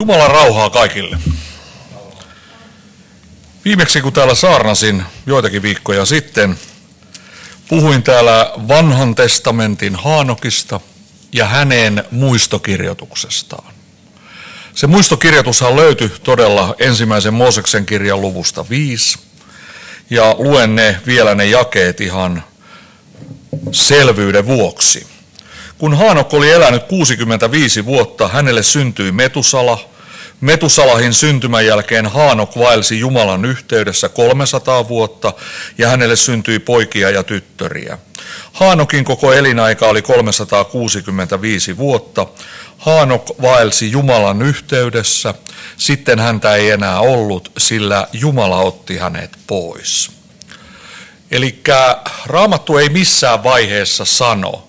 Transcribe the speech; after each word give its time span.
Jumalan 0.00 0.30
rauhaa 0.30 0.70
kaikille. 0.70 1.16
Viimeksi 3.68 4.00
kun 4.00 4.12
täällä 4.12 4.34
saarnasin 4.34 5.02
joitakin 5.26 5.62
viikkoja 5.62 6.04
sitten, 6.04 6.58
puhuin 7.68 8.02
täällä 8.02 8.52
vanhan 8.68 9.14
testamentin 9.14 9.96
Haanokista 9.96 10.80
ja 11.32 11.46
hänen 11.46 12.04
muistokirjoituksestaan. 12.10 13.74
Se 14.74 14.86
muistokirjoitushan 14.86 15.76
löytyi 15.76 16.12
todella 16.22 16.74
ensimmäisen 16.78 17.34
Mooseksen 17.34 17.86
kirjan 17.86 18.20
luvusta 18.20 18.68
5, 18.70 19.18
ja 20.10 20.34
luen 20.38 20.76
ne 20.76 21.00
vielä 21.06 21.34
ne 21.34 21.46
jakeet 21.46 22.00
ihan 22.00 22.44
selvyyden 23.72 24.46
vuoksi. 24.46 25.06
Kun 25.78 25.96
Haanok 25.96 26.34
oli 26.34 26.50
elänyt 26.50 26.82
65 26.82 27.84
vuotta, 27.84 28.28
hänelle 28.28 28.62
syntyi 28.62 29.12
Metusala– 29.12 29.80
Metusalahin 30.40 31.14
syntymän 31.14 31.66
jälkeen 31.66 32.06
Haanok 32.06 32.58
vaelsi 32.58 32.98
Jumalan 32.98 33.44
yhteydessä 33.44 34.08
300 34.08 34.88
vuotta 34.88 35.32
ja 35.78 35.88
hänelle 35.88 36.16
syntyi 36.16 36.58
poikia 36.58 37.10
ja 37.10 37.22
tyttöriä. 37.22 37.98
Haanokin 38.52 39.04
koko 39.04 39.32
elinaika 39.32 39.86
oli 39.86 40.02
365 40.02 41.76
vuotta. 41.76 42.26
Haanok 42.78 43.30
vaelsi 43.42 43.90
Jumalan 43.90 44.42
yhteydessä, 44.42 45.34
sitten 45.76 46.18
häntä 46.18 46.54
ei 46.54 46.70
enää 46.70 47.00
ollut, 47.00 47.52
sillä 47.58 48.08
Jumala 48.12 48.56
otti 48.56 48.96
hänet 48.96 49.38
pois. 49.46 50.10
Eli 51.30 51.62
raamattu 52.26 52.76
ei 52.76 52.88
missään 52.88 53.44
vaiheessa 53.44 54.04
sano, 54.04 54.67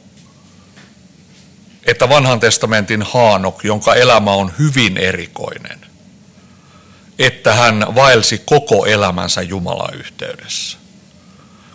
että 1.86 2.10
vanhan 2.10 2.40
testamentin 2.40 3.02
Haanok, 3.02 3.64
jonka 3.64 3.96
elämä 3.96 4.32
on 4.32 4.54
hyvin 4.60 4.98
erikoinen, 4.98 5.80
että 7.20 7.54
hän 7.54 7.96
vaelsi 7.96 8.42
koko 8.46 8.86
elämänsä 8.86 9.42
Jumalan 9.42 9.94
yhteydessä. 9.94 10.78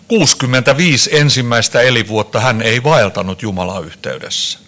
65 0.07 1.17
ensimmäistä 1.17 1.81
elivuotta 1.81 2.39
hän 2.39 2.61
ei 2.61 2.83
vaeltanut 2.83 3.41
Jumalan 3.41 3.85
yhteydessä. 3.85 4.59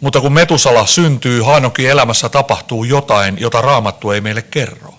Mutta 0.00 0.20
kun 0.20 0.32
Metusala 0.32 0.86
syntyy, 0.86 1.42
Haanokin 1.42 1.90
elämässä 1.90 2.28
tapahtuu 2.28 2.84
jotain, 2.84 3.40
jota 3.40 3.60
raamattu 3.60 4.10
ei 4.10 4.20
meille 4.20 4.42
kerro. 4.42 4.94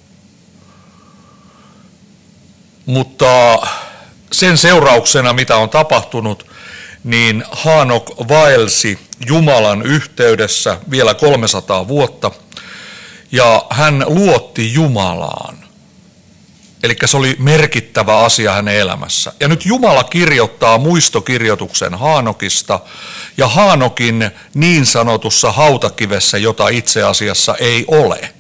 Mutta 2.86 3.60
sen 4.32 4.58
seurauksena, 4.58 5.34
mitä 5.34 5.58
on 5.58 5.70
tapahtunut, 5.70 6.53
niin 7.04 7.44
Haanok 7.52 8.12
vaelsi 8.30 9.00
Jumalan 9.28 9.82
yhteydessä 9.82 10.78
vielä 10.92 11.14
300 11.14 11.88
vuotta 11.88 12.32
ja 13.32 13.66
hän 13.70 14.06
luotti 14.08 14.74
Jumalaan. 14.74 15.64
Eli 16.84 16.96
se 17.06 17.18
oli 17.18 17.36
merkittävä 17.40 18.18
asia 18.18 18.54
hänen 18.54 18.76
elämässä. 18.76 19.34
Ja 19.40 19.48
nyt 19.48 19.66
Jumala 19.66 20.04
kirjoittaa 20.04 20.78
muistokirjoituksen 20.78 21.94
Haanokista 21.94 22.80
ja 23.38 23.48
Haanokin 23.48 24.32
niin 24.54 24.86
sanotussa 24.86 25.52
hautakivessä, 25.52 26.38
jota 26.38 26.68
itse 26.68 27.04
asiassa 27.04 27.56
ei 27.56 27.86
ole. 27.88 28.34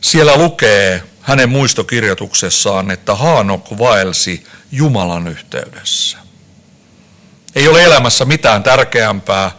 Siellä 0.00 0.36
lukee 0.36 1.02
hänen 1.20 1.48
muistokirjoituksessaan, 1.48 2.90
että 2.90 3.14
Haanok 3.14 3.78
vaelsi 3.78 4.46
Jumalan 4.72 5.28
yhteydessä. 5.28 6.25
Ei 7.56 7.68
ole 7.68 7.84
elämässä 7.84 8.24
mitään 8.24 8.62
tärkeämpää 8.62 9.50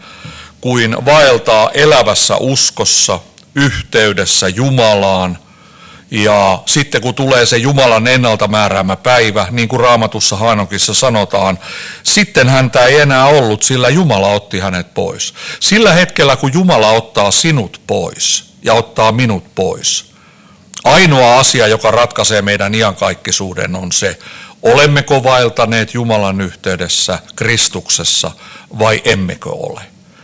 kuin 0.62 1.06
vaeltaa 1.06 1.70
elävässä 1.74 2.38
uskossa, 2.38 3.20
yhteydessä 3.56 4.48
Jumalaan. 4.48 5.38
Ja 6.12 6.64
sitten 6.66 7.02
kun 7.02 7.16
tulee 7.16 7.46
se 7.46 7.58
Jumalan 7.58 8.08
ennalta 8.08 8.48
määräämä 8.48 8.96
päivä, 8.96 9.48
niin 9.52 9.68
kuin 9.68 9.80
raamatussa 9.80 10.36
Haanokissa 10.36 10.94
sanotaan, 10.94 11.60
sitten 12.04 12.50
häntä 12.50 12.86
ei 12.86 13.00
enää 13.00 13.26
ollut, 13.26 13.64
sillä 13.64 13.90
Jumala 13.90 14.28
otti 14.28 14.60
hänet 14.60 14.94
pois. 14.94 15.34
Sillä 15.60 15.94
hetkellä, 15.94 16.36
kun 16.36 16.54
Jumala 16.54 16.90
ottaa 16.90 17.32
sinut 17.32 17.82
pois 17.88 18.54
ja 18.64 18.74
ottaa 18.74 19.12
minut 19.12 19.56
pois, 19.56 20.12
ainoa 20.84 21.40
asia, 21.40 21.68
joka 21.68 21.92
ratkaisee 21.92 22.42
meidän 22.42 22.76
iankaikkisuuden, 22.76 23.76
on 23.76 23.92
se, 23.92 24.20
Olemmeko 24.64 25.24
vaeltaneet 25.24 25.94
Jumalan 25.94 26.42
yhteydessä 26.42 27.20
Kristuksessa 27.36 28.32
vai 28.80 29.02
emmekö 29.06 29.50
ole? 29.50 29.82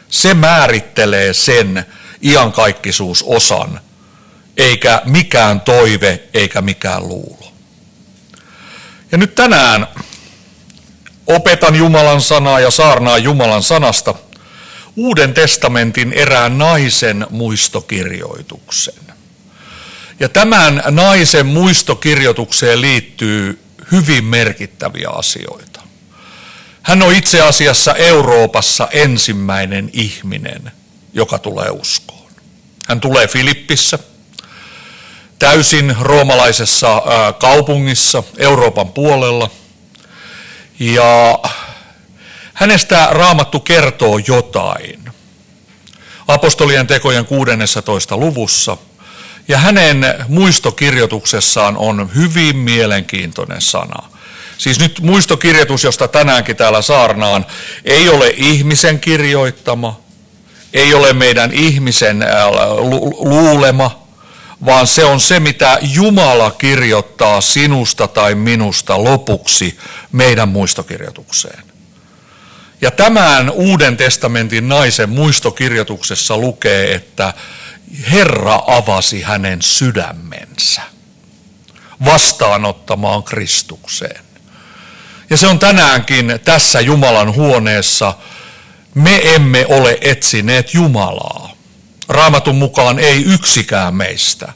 Se 0.09 0.33
määrittelee 0.33 1.33
sen 1.33 1.85
iankaikkisuusosan, 2.21 3.79
eikä 4.57 5.01
mikään 5.05 5.61
toive 5.61 6.23
eikä 6.33 6.61
mikään 6.61 7.07
luulo. 7.07 7.53
Ja 9.11 9.17
nyt 9.17 9.35
tänään 9.35 9.87
opetan 11.27 11.75
Jumalan 11.75 12.21
sanaa 12.21 12.59
ja 12.59 12.71
saarnaan 12.71 13.23
Jumalan 13.23 13.63
sanasta 13.63 14.15
Uuden 14.95 15.33
testamentin 15.33 16.13
erään 16.13 16.57
naisen 16.57 17.27
muistokirjoituksen. 17.29 18.93
Ja 20.19 20.29
tämän 20.29 20.83
naisen 20.89 21.45
muistokirjoitukseen 21.45 22.81
liittyy 22.81 23.62
hyvin 23.91 24.25
merkittäviä 24.25 25.09
asioita. 25.09 25.81
Hän 26.83 27.01
on 27.01 27.13
itse 27.15 27.41
asiassa 27.41 27.95
Euroopassa 27.95 28.87
ensimmäinen 28.91 29.89
ihminen, 29.93 30.71
joka 31.13 31.39
tulee 31.39 31.69
uskoon. 31.69 32.31
Hän 32.87 32.99
tulee 32.99 33.27
Filippissä, 33.27 33.99
täysin 35.39 35.95
roomalaisessa 35.99 37.03
kaupungissa 37.39 38.23
Euroopan 38.37 38.89
puolella. 38.89 39.49
Ja 40.79 41.39
hänestä 42.53 43.07
raamattu 43.11 43.59
kertoo 43.59 44.19
jotain. 44.27 45.11
Apostolien 46.27 46.87
tekojen 46.87 47.25
16. 47.25 48.17
luvussa– 48.17 48.77
ja 49.47 49.57
hänen 49.57 50.05
muistokirjoituksessaan 50.27 51.77
on 51.77 52.09
hyvin 52.15 52.57
mielenkiintoinen 52.57 53.61
sana. 53.61 54.09
Siis 54.57 54.79
nyt 54.79 54.99
muistokirjoitus, 55.01 55.83
josta 55.83 56.07
tänäänkin 56.07 56.55
täällä 56.55 56.81
saarnaan, 56.81 57.45
ei 57.85 58.09
ole 58.09 58.33
ihmisen 58.37 58.99
kirjoittama, 58.99 59.99
ei 60.73 60.93
ole 60.93 61.13
meidän 61.13 61.53
ihmisen 61.53 62.25
luulema, 63.17 64.03
vaan 64.65 64.87
se 64.87 65.05
on 65.05 65.19
se, 65.19 65.39
mitä 65.39 65.77
Jumala 65.81 66.51
kirjoittaa 66.51 67.41
sinusta 67.41 68.07
tai 68.07 68.35
minusta 68.35 69.03
lopuksi 69.03 69.77
meidän 70.11 70.49
muistokirjoitukseen. 70.49 71.63
Ja 72.81 72.91
tämän 72.91 73.49
Uuden 73.49 73.97
testamentin 73.97 74.69
naisen 74.69 75.09
muistokirjoituksessa 75.09 76.37
lukee, 76.37 76.93
että 76.93 77.33
Herra 78.11 78.63
avasi 78.67 79.21
hänen 79.21 79.61
sydämensä 79.61 80.81
vastaanottamaan 82.05 83.23
Kristukseen. 83.23 84.21
Ja 85.29 85.37
se 85.37 85.47
on 85.47 85.59
tänäänkin 85.59 86.39
tässä 86.45 86.81
Jumalan 86.81 87.35
huoneessa. 87.35 88.13
Me 88.95 89.35
emme 89.35 89.65
ole 89.65 89.97
etsineet 90.01 90.73
Jumalaa. 90.73 91.51
Raamatun 92.09 92.55
mukaan 92.55 92.99
ei 92.99 93.23
yksikään 93.23 93.95
meistä. 93.95 94.53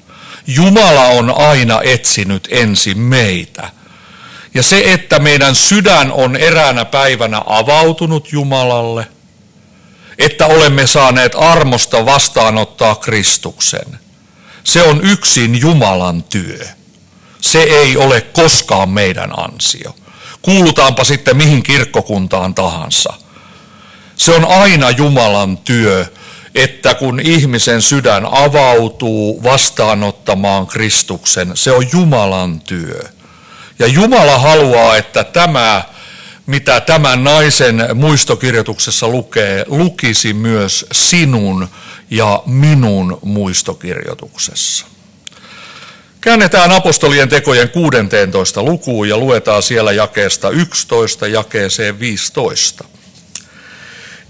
Jumala 0.48 1.06
on 1.06 1.38
aina 1.38 1.82
etsinyt 1.84 2.48
ensin 2.52 3.00
meitä. 3.00 3.70
Ja 4.54 4.64
se, 4.64 4.94
että 4.94 5.20
meidän 5.20 5.56
sydän 5.56 6.12
on 6.12 6.36
eräänä 6.36 6.86
päivänä 6.86 7.42
avautunut 7.46 8.32
Jumalalle– 8.32 9.08
että 10.18 10.46
olemme 10.46 10.88
saaneet 10.88 11.36
armosta 11.36 12.06
vastaanottaa 12.06 12.96
Kristuksen. 12.96 14.00
Se 14.64 14.84
on 14.84 15.02
yksin 15.02 15.62
Jumalan 15.62 16.24
työ. 16.24 16.68
Se 17.42 17.60
ei 17.60 17.98
ole 17.98 18.22
koskaan 18.22 18.90
meidän 18.90 19.40
ansio. 19.40 19.96
Kuulutaanpa 20.42 21.04
sitten 21.04 21.38
mihin 21.38 21.64
kirkkokuntaan 21.64 22.56
tahansa. 22.56 23.14
Se 24.16 24.32
on 24.32 24.46
aina 24.46 24.92
Jumalan 24.92 25.58
työ, 25.58 26.06
että 26.56 26.94
kun 26.94 27.20
ihmisen 27.20 27.82
sydän 27.82 28.26
avautuu 28.26 29.44
vastaanottamaan 29.44 30.68
Kristuksen, 30.68 31.52
se 31.54 31.72
on 31.72 31.86
Jumalan 31.94 32.60
työ. 32.60 33.04
Ja 33.80 33.88
Jumala 33.88 34.38
haluaa, 34.38 34.98
että 34.98 35.24
tämä, 35.24 35.84
mitä 36.48 36.82
tämän 36.82 37.24
naisen 37.24 37.90
muistokirjoituksessa 37.94 39.08
lukee, 39.08 39.66
lukisi 39.68 40.34
myös 40.34 40.86
sinun 40.92 41.68
ja 42.10 42.44
minun 42.46 43.20
muistokirjoituksessa. 43.22 44.86
Käännetään 46.22 46.72
apostolien 46.72 47.30
tekojen 47.30 47.70
16 47.70 48.64
lukuun 48.64 49.10
ja 49.10 49.18
luetaan 49.18 49.64
siellä 49.64 49.92
jakeesta 49.92 50.50
11 50.50 51.28
jakeeseen 51.28 52.00
15. 52.00 52.84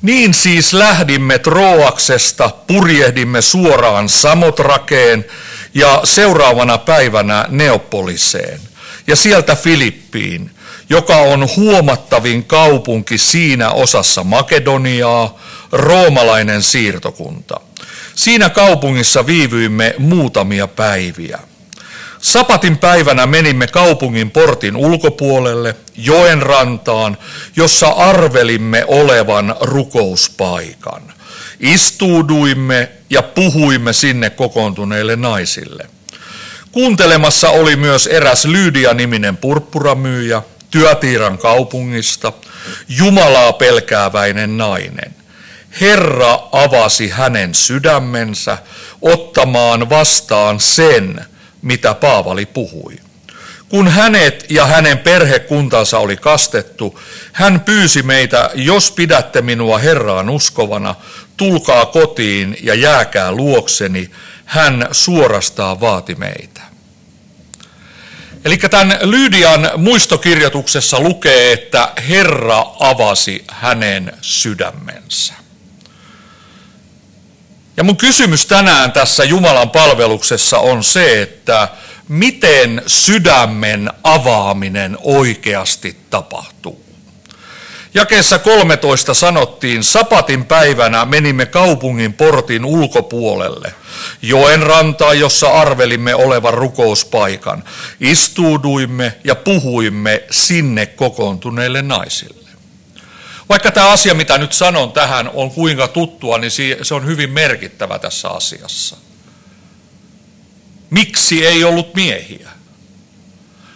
Niin 0.01 0.33
siis 0.33 0.73
lähdimme 0.73 1.39
Troaksesta, 1.39 2.49
purjehdimme 2.67 3.41
suoraan 3.41 4.09
Samotrakeen 4.09 5.25
ja 5.73 6.01
seuraavana 6.03 6.77
päivänä 6.77 7.45
Neopoliseen 7.49 8.59
ja 9.07 9.15
sieltä 9.15 9.55
Filippiin, 9.55 10.51
joka 10.89 11.15
on 11.15 11.47
huomattavin 11.55 12.45
kaupunki 12.45 13.17
siinä 13.17 13.69
osassa 13.71 14.23
Makedoniaa, 14.23 15.39
roomalainen 15.71 16.63
siirtokunta. 16.63 17.59
Siinä 18.15 18.49
kaupungissa 18.49 19.25
viivyimme 19.25 19.95
muutamia 19.97 20.67
päiviä. 20.67 21.39
Sapatin 22.21 22.77
päivänä 22.77 23.25
menimme 23.25 23.67
kaupungin 23.67 24.31
portin 24.31 24.75
ulkopuolelle, 24.75 25.75
joen 25.95 26.41
rantaan, 26.41 27.17
jossa 27.55 27.87
arvelimme 27.87 28.85
olevan 28.87 29.55
rukouspaikan. 29.61 31.01
Istuuduimme 31.59 32.89
ja 33.09 33.21
puhuimme 33.21 33.93
sinne 33.93 34.29
kokoontuneille 34.29 35.15
naisille. 35.15 35.89
Kuuntelemassa 36.71 37.49
oli 37.49 37.75
myös 37.75 38.07
eräs 38.07 38.45
Lyydia-niminen 38.45 39.37
purppuramyyjä, 39.37 40.41
Työtiiran 40.71 41.37
kaupungista, 41.37 42.33
Jumalaa 42.89 43.53
pelkääväinen 43.53 44.57
nainen. 44.57 45.15
Herra 45.81 46.39
avasi 46.51 47.09
hänen 47.09 47.55
sydämensä 47.55 48.57
ottamaan 49.01 49.89
vastaan 49.89 50.59
sen, 50.59 51.25
mitä 51.61 51.93
Paavali 51.93 52.45
puhui. 52.45 52.95
Kun 53.69 53.87
hänet 53.87 54.45
ja 54.49 54.65
hänen 54.65 54.97
perhekuntansa 54.97 55.99
oli 55.99 56.17
kastettu, 56.17 56.99
hän 57.33 57.59
pyysi 57.59 58.03
meitä, 58.03 58.49
jos 58.55 58.91
pidätte 58.91 59.41
minua 59.41 59.77
Herraan 59.77 60.29
uskovana, 60.29 60.95
tulkaa 61.37 61.85
kotiin 61.85 62.57
ja 62.63 62.73
jääkää 62.73 63.31
luokseni, 63.31 64.11
hän 64.45 64.87
suorastaan 64.91 65.79
vaati 65.79 66.15
meitä. 66.15 66.56
Eli 68.45 68.57
tämän 68.57 68.97
Lydian 69.01 69.71
muistokirjoituksessa 69.77 70.99
lukee, 70.99 71.53
että 71.53 71.91
Herra 72.09 72.65
avasi 72.79 73.43
hänen 73.47 74.13
sydämensä. 74.21 75.33
Ja 77.77 77.83
mun 77.83 77.97
kysymys 77.97 78.45
tänään 78.45 78.91
tässä 78.91 79.23
Jumalan 79.23 79.69
palveluksessa 79.69 80.59
on 80.59 80.83
se, 80.83 81.21
että 81.21 81.67
miten 82.07 82.81
sydämen 82.87 83.91
avaaminen 84.03 84.97
oikeasti 85.01 85.97
tapahtuu. 86.09 86.86
Jakeessa 87.93 88.39
13 88.39 89.13
sanottiin, 89.13 89.83
sapatin 89.83 90.45
päivänä 90.45 91.05
menimme 91.05 91.45
kaupungin 91.45 92.13
portin 92.13 92.65
ulkopuolelle, 92.65 93.73
joen 94.21 94.63
rantaan, 94.63 95.19
jossa 95.19 95.47
arvelimme 95.47 96.15
olevan 96.15 96.53
rukouspaikan. 96.53 97.63
Istuuduimme 97.99 99.15
ja 99.23 99.35
puhuimme 99.35 100.23
sinne 100.31 100.85
kokoontuneille 100.85 101.81
naisille. 101.81 102.47
Vaikka 103.49 103.71
tämä 103.71 103.89
asia, 103.89 104.13
mitä 104.13 104.37
nyt 104.37 104.53
sanon 104.53 104.91
tähän, 104.91 105.31
on 105.33 105.51
kuinka 105.51 105.87
tuttua, 105.87 106.37
niin 106.37 106.51
se 106.81 106.93
on 106.95 107.05
hyvin 107.05 107.29
merkittävä 107.29 107.99
tässä 107.99 108.29
asiassa. 108.29 108.97
Miksi 110.89 111.47
ei 111.47 111.63
ollut 111.63 111.95
miehiä? 111.95 112.49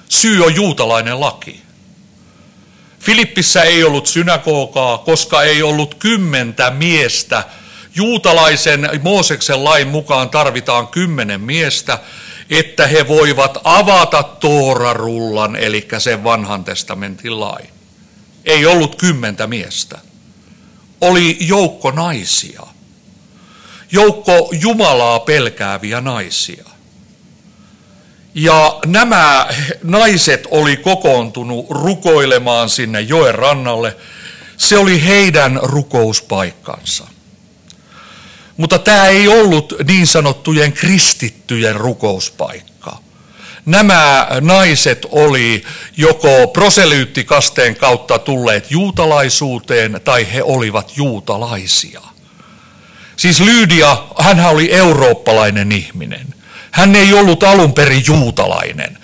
Syy 0.10 0.46
on 0.46 0.56
juutalainen 0.56 1.20
laki. 1.20 1.62
Filippissä 3.02 3.64
ei 3.64 3.84
ollut 3.84 4.08
synagogaa, 4.08 4.98
koska 4.98 5.44
ei 5.44 5.64
ollut 5.64 5.96
kymmentä 5.96 6.72
miestä. 6.72 7.44
Juutalaisen 7.96 8.90
Mooseksen 9.02 9.64
lain 9.64 9.88
mukaan 9.88 10.30
tarvitaan 10.30 10.88
kymmenen 10.88 11.42
miestä, 11.42 12.00
että 12.50 12.88
he 12.88 13.08
voivat 13.08 13.58
avata 13.64 14.24
Toorarullan, 14.24 15.56
eli 15.56 15.88
sen 15.98 16.24
vanhan 16.24 16.64
testamentin 16.64 17.40
lain. 17.40 17.70
Ei 18.46 18.66
ollut 18.66 18.96
kymmentä 18.96 19.48
miestä. 19.48 20.00
Oli 21.02 21.38
joukko 21.40 21.92
naisia. 21.92 22.62
Joukko 23.92 24.50
Jumalaa 24.52 25.20
pelkääviä 25.20 26.02
naisia. 26.02 26.71
Ja 28.36 28.80
nämä 28.86 29.48
naiset 29.84 30.48
oli 30.52 30.78
kokoontunut 30.78 31.66
rukoilemaan 31.70 32.70
sinne 32.70 33.02
joen 33.02 33.36
rannalle. 33.36 33.96
Se 34.58 34.78
oli 34.78 35.06
heidän 35.06 35.60
rukouspaikkansa. 35.64 37.08
Mutta 38.58 38.80
tämä 38.80 39.08
ei 39.08 39.28
ollut 39.28 39.74
niin 39.88 40.08
sanottujen 40.08 40.74
kristittyjen 40.74 41.76
rukouspaikka. 41.76 42.98
Nämä 43.66 44.28
naiset 44.42 45.06
oli 45.12 45.64
joko 45.98 46.48
proselyyttikasteen 46.54 47.76
kautta 47.76 48.20
tulleet 48.20 48.72
juutalaisuuteen 48.72 50.02
tai 50.04 50.34
he 50.34 50.44
olivat 50.44 50.98
juutalaisia. 50.98 52.02
Siis 53.18 53.40
Lyydia, 53.40 54.04
hän 54.20 54.46
oli 54.46 54.74
eurooppalainen 54.74 55.72
ihminen. 55.72 56.41
Hän 56.72 56.96
ei 56.96 57.14
ollut 57.14 57.44
alun 57.44 57.74
perin 57.74 58.04
juutalainen, 58.08 58.98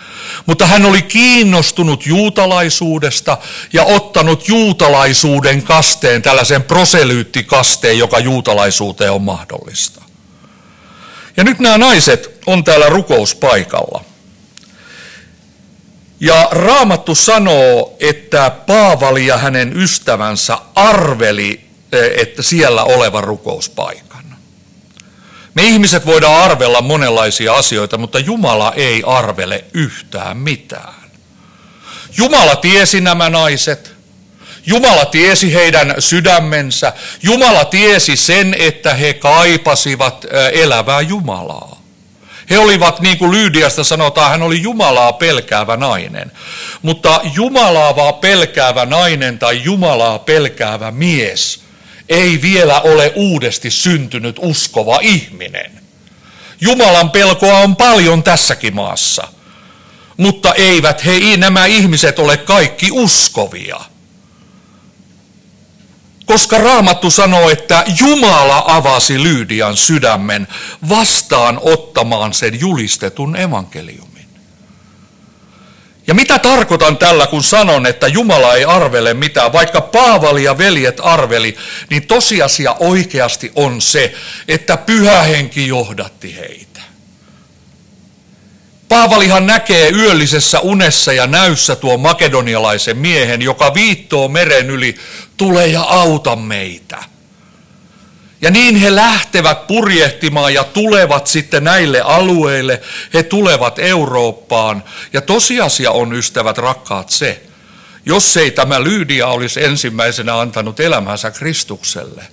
mutta 0.46 0.66
hän 0.66 0.86
oli 0.86 1.02
kiinnostunut 1.02 2.06
juutalaisuudesta 2.06 3.38
ja 3.74 3.84
ottanut 3.84 4.48
juutalaisuuden 4.48 5.64
kasteen, 5.64 6.22
tällaisen 6.22 6.64
proselyyttikasteen, 6.64 7.98
joka 7.98 8.20
juutalaisuuteen 8.20 9.12
on 9.12 9.22
mahdollista. 9.22 10.02
Ja 11.38 11.44
nyt 11.44 11.60
nämä 11.60 11.78
naiset 11.78 12.40
on 12.46 12.64
täällä 12.64 12.90
rukouspaikalla. 12.90 14.04
Ja 16.20 16.50
Raamattu 16.52 17.16
sanoo, 17.16 17.96
että 18.00 18.50
Paavali 18.50 19.26
ja 19.26 19.38
hänen 19.38 19.78
ystävänsä 19.78 20.58
arveli, 20.76 21.62
eh, 21.92 22.12
että 22.22 22.42
siellä 22.42 22.84
oleva 22.84 23.22
rukouspaikan. 23.22 24.07
Me 25.58 25.64
ihmiset 25.64 26.06
voidaan 26.06 26.44
arvella 26.44 26.82
monenlaisia 26.82 27.54
asioita, 27.54 27.98
mutta 27.98 28.20
Jumala 28.20 28.74
ei 28.76 29.04
arvele 29.06 29.64
yhtään 29.74 30.38
mitään. 30.38 30.94
Jumala 32.18 32.56
tiesi 32.56 33.02
nämä 33.02 33.30
naiset. 33.30 33.94
Jumala 34.66 35.06
tiesi 35.06 35.54
heidän 35.54 35.96
sydämensä. 36.00 36.94
Jumala 37.24 37.66
tiesi 37.66 38.16
sen, 38.16 38.56
että 38.60 38.94
he 38.94 39.14
kaipasivat 39.14 40.26
elävää 40.54 41.02
Jumalaa. 41.02 41.82
He 42.50 42.60
olivat, 42.60 43.00
niin 43.00 43.18
kuin 43.18 43.32
Lyydiasta 43.32 43.84
sanotaan, 43.84 44.32
hän 44.32 44.42
oli 44.42 44.62
Jumalaa 44.62 45.14
pelkäävä 45.14 45.78
nainen. 45.78 46.32
Mutta 46.82 47.22
Jumalaa 47.34 48.14
pelkäävä 48.14 48.86
nainen 48.86 49.40
tai 49.40 49.62
Jumalaa 49.64 50.20
pelkäävä 50.20 50.92
mies 50.92 51.67
ei 52.10 52.42
vielä 52.42 52.82
ole 52.82 53.12
uudesti 53.16 53.72
syntynyt 53.72 54.36
uskova 54.40 55.00
ihminen. 55.02 55.72
Jumalan 56.62 57.12
pelkoa 57.12 57.58
on 57.60 57.76
paljon 57.76 58.24
tässäkin 58.24 58.76
maassa, 58.76 59.28
mutta 60.18 60.54
eivät 60.54 61.06
he, 61.06 61.38
nämä 61.38 61.66
ihmiset 61.66 62.20
ole 62.20 62.38
kaikki 62.38 62.92
uskovia 62.92 63.80
koska 66.28 66.58
Raamattu 66.58 67.12
sanoo, 67.12 67.50
että 67.50 67.84
Jumala 68.00 68.64
avasi 68.68 69.24
Lyydian 69.24 69.78
sydämen 69.78 70.48
vastaan 70.90 71.60
ottamaan 71.64 72.34
sen 72.34 72.60
julistetun 72.60 73.36
evankeliumin. 73.36 74.07
Ja 76.08 76.14
mitä 76.14 76.40
tarkoitan 76.40 76.98
tällä, 76.98 77.28
kun 77.28 77.44
sanon, 77.44 77.86
että 77.86 78.08
Jumala 78.08 78.56
ei 78.56 78.66
arvele 78.66 79.14
mitään, 79.14 79.54
vaikka 79.54 79.82
Paavali 79.82 80.44
ja 80.44 80.58
veljet 80.58 81.00
arveli, 81.04 81.58
niin 81.90 82.08
tosiasia 82.08 82.76
oikeasti 82.80 83.52
on 83.56 83.82
se, 83.82 84.14
että 84.48 84.78
pyhä 84.78 85.22
henki 85.22 85.68
johdatti 85.68 86.36
heitä. 86.36 86.82
Paavalihan 88.90 89.48
näkee 89.48 89.90
yöllisessä 89.90 90.60
unessa 90.60 91.14
ja 91.14 91.28
näyssä 91.28 91.76
tuo 91.76 91.98
makedonialaisen 91.98 92.98
miehen, 92.98 93.42
joka 93.42 93.74
viittoo 93.74 94.28
meren 94.28 94.70
yli, 94.70 94.96
tule 95.38 95.68
ja 95.68 95.82
auta 95.82 96.36
meitä. 96.36 96.98
Ja 98.42 98.52
niin 98.52 98.76
he 98.76 98.96
lähtevät 98.96 99.68
purjehtimaan 99.68 100.54
ja 100.54 100.64
tulevat 100.64 101.28
sitten 101.28 101.64
näille 101.64 102.02
alueille, 102.02 102.82
he 103.14 103.24
tulevat 103.24 103.80
Eurooppaan. 103.80 104.84
Ja 105.14 105.22
tosiasia 105.22 105.92
on, 105.92 106.14
ystävät 106.14 106.58
rakkaat, 106.58 107.10
se, 107.10 107.42
jos 108.06 108.38
ei 108.38 108.52
tämä 108.52 108.84
Lyydia 108.84 109.28
olisi 109.28 109.64
ensimmäisenä 109.64 110.40
antanut 110.40 110.80
elämänsä 110.80 111.32
Kristukselle, 111.32 112.24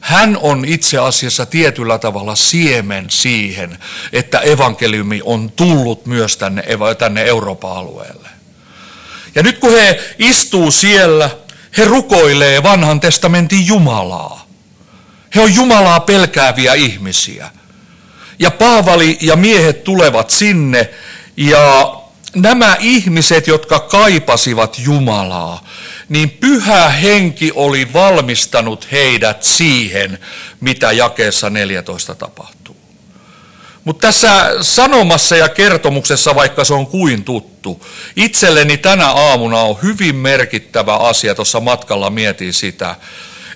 hän 0.00 0.38
on 0.40 0.64
itse 0.64 0.98
asiassa 0.98 1.46
tietyllä 1.46 1.98
tavalla 1.98 2.34
siemen 2.34 3.06
siihen, 3.10 3.78
että 4.12 4.38
evankeliumi 4.38 5.20
on 5.24 5.52
tullut 5.56 6.06
myös 6.06 6.36
tänne, 6.36 6.64
tänne 6.98 7.24
Euroopan 7.24 7.76
alueelle. 7.76 8.28
Ja 9.34 9.42
nyt 9.42 9.58
kun 9.58 9.72
he 9.72 10.00
istuu 10.18 10.70
siellä, 10.70 11.30
he 11.76 11.84
rukoilee 11.84 12.62
vanhan 12.62 13.00
testamentin 13.00 13.66
Jumalaa. 13.66 14.45
He 15.34 15.40
on 15.40 15.54
Jumalaa 15.54 16.00
pelkääviä 16.00 16.74
ihmisiä. 16.74 17.50
Ja 18.38 18.50
Paavali 18.50 19.18
ja 19.20 19.36
miehet 19.36 19.84
tulevat 19.84 20.30
sinne 20.30 20.90
ja 21.36 21.96
nämä 22.34 22.76
ihmiset, 22.80 23.46
jotka 23.46 23.80
kaipasivat 23.80 24.78
Jumalaa, 24.78 25.64
niin 26.08 26.30
pyhä 26.30 26.88
henki 26.88 27.52
oli 27.54 27.92
valmistanut 27.92 28.92
heidät 28.92 29.42
siihen, 29.42 30.18
mitä 30.60 30.92
jakeessa 30.92 31.50
14 31.50 32.14
tapahtuu. 32.14 32.76
Mutta 33.84 34.06
tässä 34.06 34.56
sanomassa 34.60 35.36
ja 35.36 35.48
kertomuksessa, 35.48 36.34
vaikka 36.34 36.64
se 36.64 36.74
on 36.74 36.86
kuin 36.86 37.24
tuttu, 37.24 37.86
itselleni 38.16 38.76
tänä 38.76 39.06
aamuna 39.06 39.60
on 39.60 39.78
hyvin 39.82 40.16
merkittävä 40.16 40.96
asia, 40.96 41.34
tuossa 41.34 41.60
matkalla 41.60 42.10
mietin 42.10 42.52
sitä, 42.52 42.96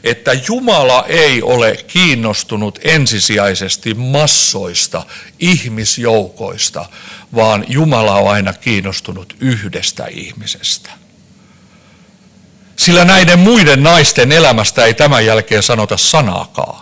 että 0.04 0.32
Jumala 0.48 1.04
ei 1.08 1.42
ole 1.42 1.76
kiinnostunut 1.86 2.78
ensisijaisesti 2.84 3.94
massoista, 3.94 5.02
ihmisjoukoista, 5.38 6.86
vaan 7.34 7.64
Jumala 7.68 8.14
on 8.14 8.30
aina 8.30 8.52
kiinnostunut 8.52 9.36
yhdestä 9.40 10.06
ihmisestä. 10.06 10.90
Sillä 12.76 13.04
näiden 13.04 13.38
muiden 13.38 13.82
naisten 13.82 14.32
elämästä 14.32 14.84
ei 14.84 14.94
tämän 14.94 15.26
jälkeen 15.26 15.62
sanota 15.62 15.96
sanaakaan. 15.96 16.79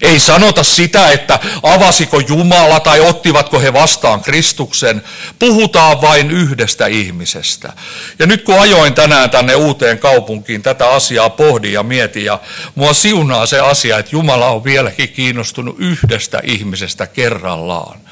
Ei 0.00 0.20
sanota 0.20 0.62
sitä, 0.62 1.10
että 1.10 1.38
avasiko 1.62 2.20
Jumala 2.20 2.80
tai 2.80 3.00
ottivatko 3.00 3.60
he 3.60 3.72
vastaan 3.72 4.20
Kristuksen. 4.20 5.02
Puhutaan 5.38 6.00
vain 6.00 6.30
yhdestä 6.30 6.86
ihmisestä. 6.86 7.72
Ja 8.18 8.26
nyt 8.26 8.42
kun 8.42 8.60
ajoin 8.60 8.94
tänään 8.94 9.30
tänne 9.30 9.54
uuteen 9.54 9.98
kaupunkiin, 9.98 10.62
tätä 10.62 10.90
asiaa 10.90 11.30
pohdin 11.30 11.72
ja 11.72 11.82
mietin 11.82 12.24
ja 12.24 12.38
mua 12.74 12.92
siunaa 12.92 13.46
se 13.46 13.60
asia, 13.60 13.98
että 13.98 14.16
Jumala 14.16 14.50
on 14.50 14.64
vieläkin 14.64 15.08
kiinnostunut 15.08 15.76
yhdestä 15.78 16.40
ihmisestä 16.44 17.06
kerrallaan. 17.06 18.09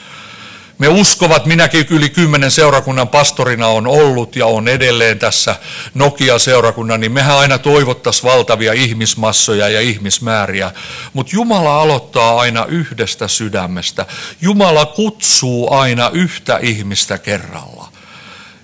Me 0.78 0.88
uskovat, 0.88 1.46
minäkin 1.46 1.86
yli 1.90 2.10
kymmenen 2.10 2.50
seurakunnan 2.50 3.08
pastorina 3.08 3.66
on 3.68 3.86
ollut 3.86 4.36
ja 4.36 4.46
on 4.46 4.68
edelleen 4.68 5.18
tässä 5.18 5.56
Nokia-seurakunnan, 5.94 7.00
niin 7.00 7.12
mehän 7.12 7.36
aina 7.36 7.58
toivottaisiin 7.58 8.30
valtavia 8.30 8.72
ihmismassoja 8.72 9.68
ja 9.68 9.80
ihmismääriä. 9.80 10.70
Mutta 11.12 11.36
Jumala 11.36 11.82
aloittaa 11.82 12.40
aina 12.40 12.64
yhdestä 12.64 13.28
sydämestä. 13.28 14.06
Jumala 14.40 14.86
kutsuu 14.86 15.72
aina 15.72 16.10
yhtä 16.12 16.58
ihmistä 16.62 17.18
kerralla. 17.18 17.88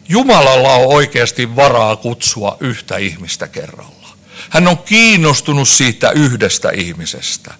Jumalalla 0.08 0.74
on 0.74 0.94
oikeasti 0.94 1.56
varaa 1.56 1.96
kutsua 1.96 2.56
yhtä 2.60 2.96
ihmistä 2.96 3.48
kerralla. 3.48 4.08
Hän 4.50 4.68
on 4.68 4.78
kiinnostunut 4.78 5.68
siitä 5.68 6.10
yhdestä 6.10 6.70
ihmisestä. 6.70 7.54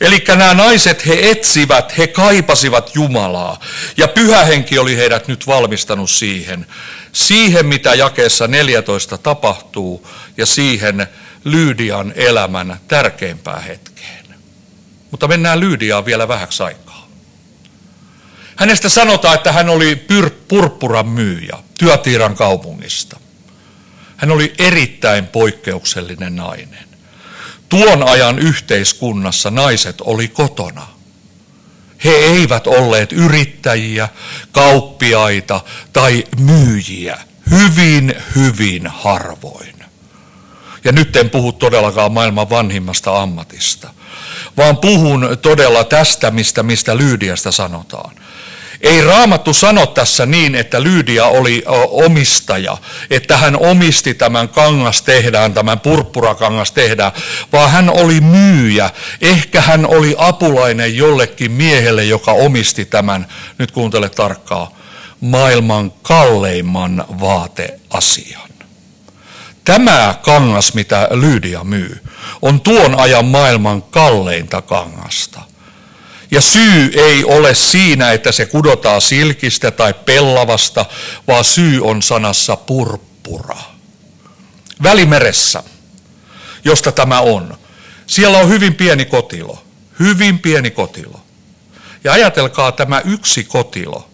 Eli 0.00 0.24
nämä 0.28 0.54
naiset, 0.54 1.06
he 1.06 1.30
etsivät, 1.30 1.98
he 1.98 2.06
kaipasivat 2.06 2.90
Jumalaa. 2.94 3.60
Ja 3.96 4.08
pyhähenki 4.08 4.78
oli 4.78 4.96
heidät 4.96 5.28
nyt 5.28 5.46
valmistanut 5.46 6.10
siihen. 6.10 6.66
Siihen, 7.12 7.66
mitä 7.66 7.94
jakeessa 7.94 8.48
14 8.48 9.18
tapahtuu, 9.18 10.08
ja 10.36 10.46
siihen 10.46 11.06
Lyydian 11.44 12.12
elämän 12.16 12.80
tärkeimpään 12.88 13.62
hetkeen. 13.62 14.24
Mutta 15.10 15.28
mennään 15.28 15.60
Lyydiaan 15.60 16.04
vielä 16.04 16.28
vähäksi 16.28 16.62
aikaa. 16.62 17.08
Hänestä 18.56 18.88
sanotaan, 18.88 19.34
että 19.34 19.52
hän 19.52 19.68
oli 19.68 20.06
pyr- 20.12 20.30
purppuran 20.48 21.08
myyjä 21.08 21.58
Työtiiran 21.78 22.34
kaupungista. 22.34 23.20
Hän 24.16 24.30
oli 24.30 24.54
erittäin 24.58 25.26
poikkeuksellinen 25.26 26.36
nainen. 26.36 26.83
Tuon 27.68 28.08
ajan 28.08 28.38
yhteiskunnassa 28.38 29.50
naiset 29.50 30.00
oli 30.00 30.28
kotona. 30.28 30.86
He 32.04 32.10
eivät 32.10 32.66
olleet 32.66 33.12
yrittäjiä, 33.12 34.08
kauppiaita 34.52 35.60
tai 35.92 36.24
myyjiä. 36.38 37.18
Hyvin, 37.50 38.14
hyvin 38.36 38.86
harvoin. 38.86 39.74
Ja 40.84 40.92
nyt 40.92 41.16
en 41.16 41.30
puhu 41.30 41.52
todellakaan 41.52 42.12
maailman 42.12 42.50
vanhimmasta 42.50 43.22
ammatista, 43.22 43.90
vaan 44.56 44.76
puhun 44.76 45.38
todella 45.42 45.84
tästä, 45.84 46.30
mistä, 46.30 46.62
mistä 46.62 46.96
Lyydiasta 46.96 47.52
sanotaan. 47.52 48.14
Ei 48.84 49.00
raamattu 49.00 49.54
sano 49.54 49.86
tässä 49.86 50.26
niin, 50.26 50.54
että 50.54 50.82
Lyydia 50.82 51.26
oli 51.26 51.62
omistaja, 51.90 52.76
että 53.10 53.36
hän 53.36 53.56
omisti 53.56 54.14
tämän 54.14 54.48
kangas 54.48 55.02
tehdään, 55.02 55.54
tämän 55.54 55.80
purppurakangas 55.80 56.72
tehdään, 56.72 57.12
vaan 57.52 57.70
hän 57.70 57.90
oli 57.90 58.20
myyjä. 58.20 58.90
Ehkä 59.20 59.60
hän 59.60 59.86
oli 59.86 60.14
apulainen 60.18 60.96
jollekin 60.96 61.52
miehelle, 61.52 62.04
joka 62.04 62.32
omisti 62.32 62.84
tämän, 62.84 63.26
nyt 63.58 63.70
kuuntele 63.70 64.08
tarkkaa, 64.08 64.70
maailman 65.20 65.92
kalleimman 66.02 67.04
vaateasian. 67.20 68.50
Tämä 69.64 70.14
kangas, 70.22 70.74
mitä 70.74 71.08
Lyydia 71.10 71.64
myy, 71.64 72.00
on 72.42 72.60
tuon 72.60 73.00
ajan 73.00 73.24
maailman 73.24 73.82
kalleinta 73.82 74.62
kangasta– 74.62 75.40
ja 76.34 76.40
syy 76.40 76.92
ei 76.94 77.24
ole 77.24 77.54
siinä, 77.54 78.12
että 78.12 78.32
se 78.32 78.46
kudotaan 78.46 79.00
silkistä 79.00 79.70
tai 79.70 79.94
pellavasta, 79.94 80.86
vaan 81.28 81.44
syy 81.44 81.80
on 81.84 82.02
sanassa 82.02 82.56
purppura. 82.56 83.58
Välimeressä, 84.82 85.62
josta 86.64 86.92
tämä 86.92 87.20
on, 87.20 87.58
siellä 88.06 88.38
on 88.38 88.48
hyvin 88.48 88.74
pieni 88.74 89.04
kotilo. 89.04 89.64
Hyvin 90.00 90.38
pieni 90.38 90.70
kotilo. 90.70 91.20
Ja 92.04 92.12
ajatelkaa 92.12 92.72
tämä 92.72 93.02
yksi 93.04 93.44
kotilo 93.44 94.08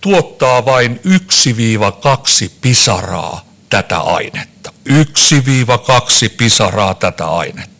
tuottaa 0.00 0.64
vain 0.64 1.00
1-2 2.46 2.50
pisaraa 2.60 3.44
tätä 3.70 3.98
ainetta. 3.98 4.72
1-2 4.88 4.92
pisaraa 6.36 6.94
tätä 6.94 7.26
ainetta. 7.26 7.73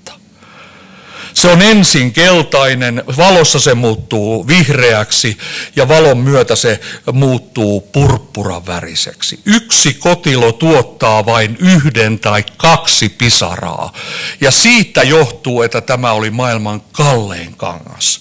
Se 1.35 1.49
on 1.49 1.63
ensin 1.63 2.13
keltainen, 2.13 3.03
valossa 3.17 3.61
se 3.61 3.75
muuttuu 3.75 4.49
vihreäksi 4.49 5.39
ja 5.77 5.89
valon 5.89 6.19
myötä 6.19 6.57
se 6.57 6.81
muuttuu 7.13 7.81
purppuran 7.81 8.67
väriseksi. 8.67 9.41
Yksi 9.45 9.95
kotilo 9.95 10.53
tuottaa 10.53 11.27
vain 11.27 11.57
yhden 11.61 12.19
tai 12.19 12.45
kaksi 12.57 13.09
pisaraa 13.09 13.93
ja 14.41 14.51
siitä 14.51 15.03
johtuu, 15.03 15.63
että 15.63 15.81
tämä 15.81 16.13
oli 16.13 16.31
maailman 16.31 16.81
kallein 16.81 17.55
kangas 17.57 18.21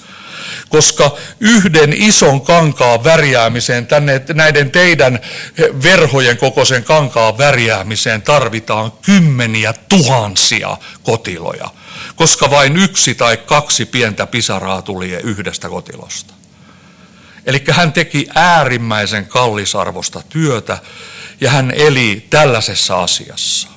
koska 0.69 1.12
yhden 1.39 1.93
ison 1.93 2.41
kankaan 2.41 3.03
värjäämiseen, 3.03 3.88
tänne, 3.88 4.21
näiden 4.33 4.71
teidän 4.71 5.19
verhojen 5.83 6.38
kokoisen 6.38 6.83
kankaan 6.83 7.38
värjäämiseen 7.38 8.21
tarvitaan 8.21 8.91
kymmeniä 8.91 9.73
tuhansia 9.89 10.77
kotiloja 11.03 11.69
koska 12.15 12.50
vain 12.50 12.77
yksi 12.77 13.15
tai 13.15 13.38
kaksi 13.38 13.85
pientä 13.85 14.25
pisaraa 14.25 14.81
tuli 14.81 15.09
yhdestä 15.09 15.69
kotilosta. 15.69 16.33
Eli 17.45 17.63
hän 17.71 17.93
teki 17.93 18.27
äärimmäisen 18.35 19.25
kallisarvosta 19.27 20.21
työtä 20.29 20.77
ja 21.41 21.50
hän 21.50 21.71
eli 21.75 22.27
tällaisessa 22.29 23.03
asiassa. 23.03 23.67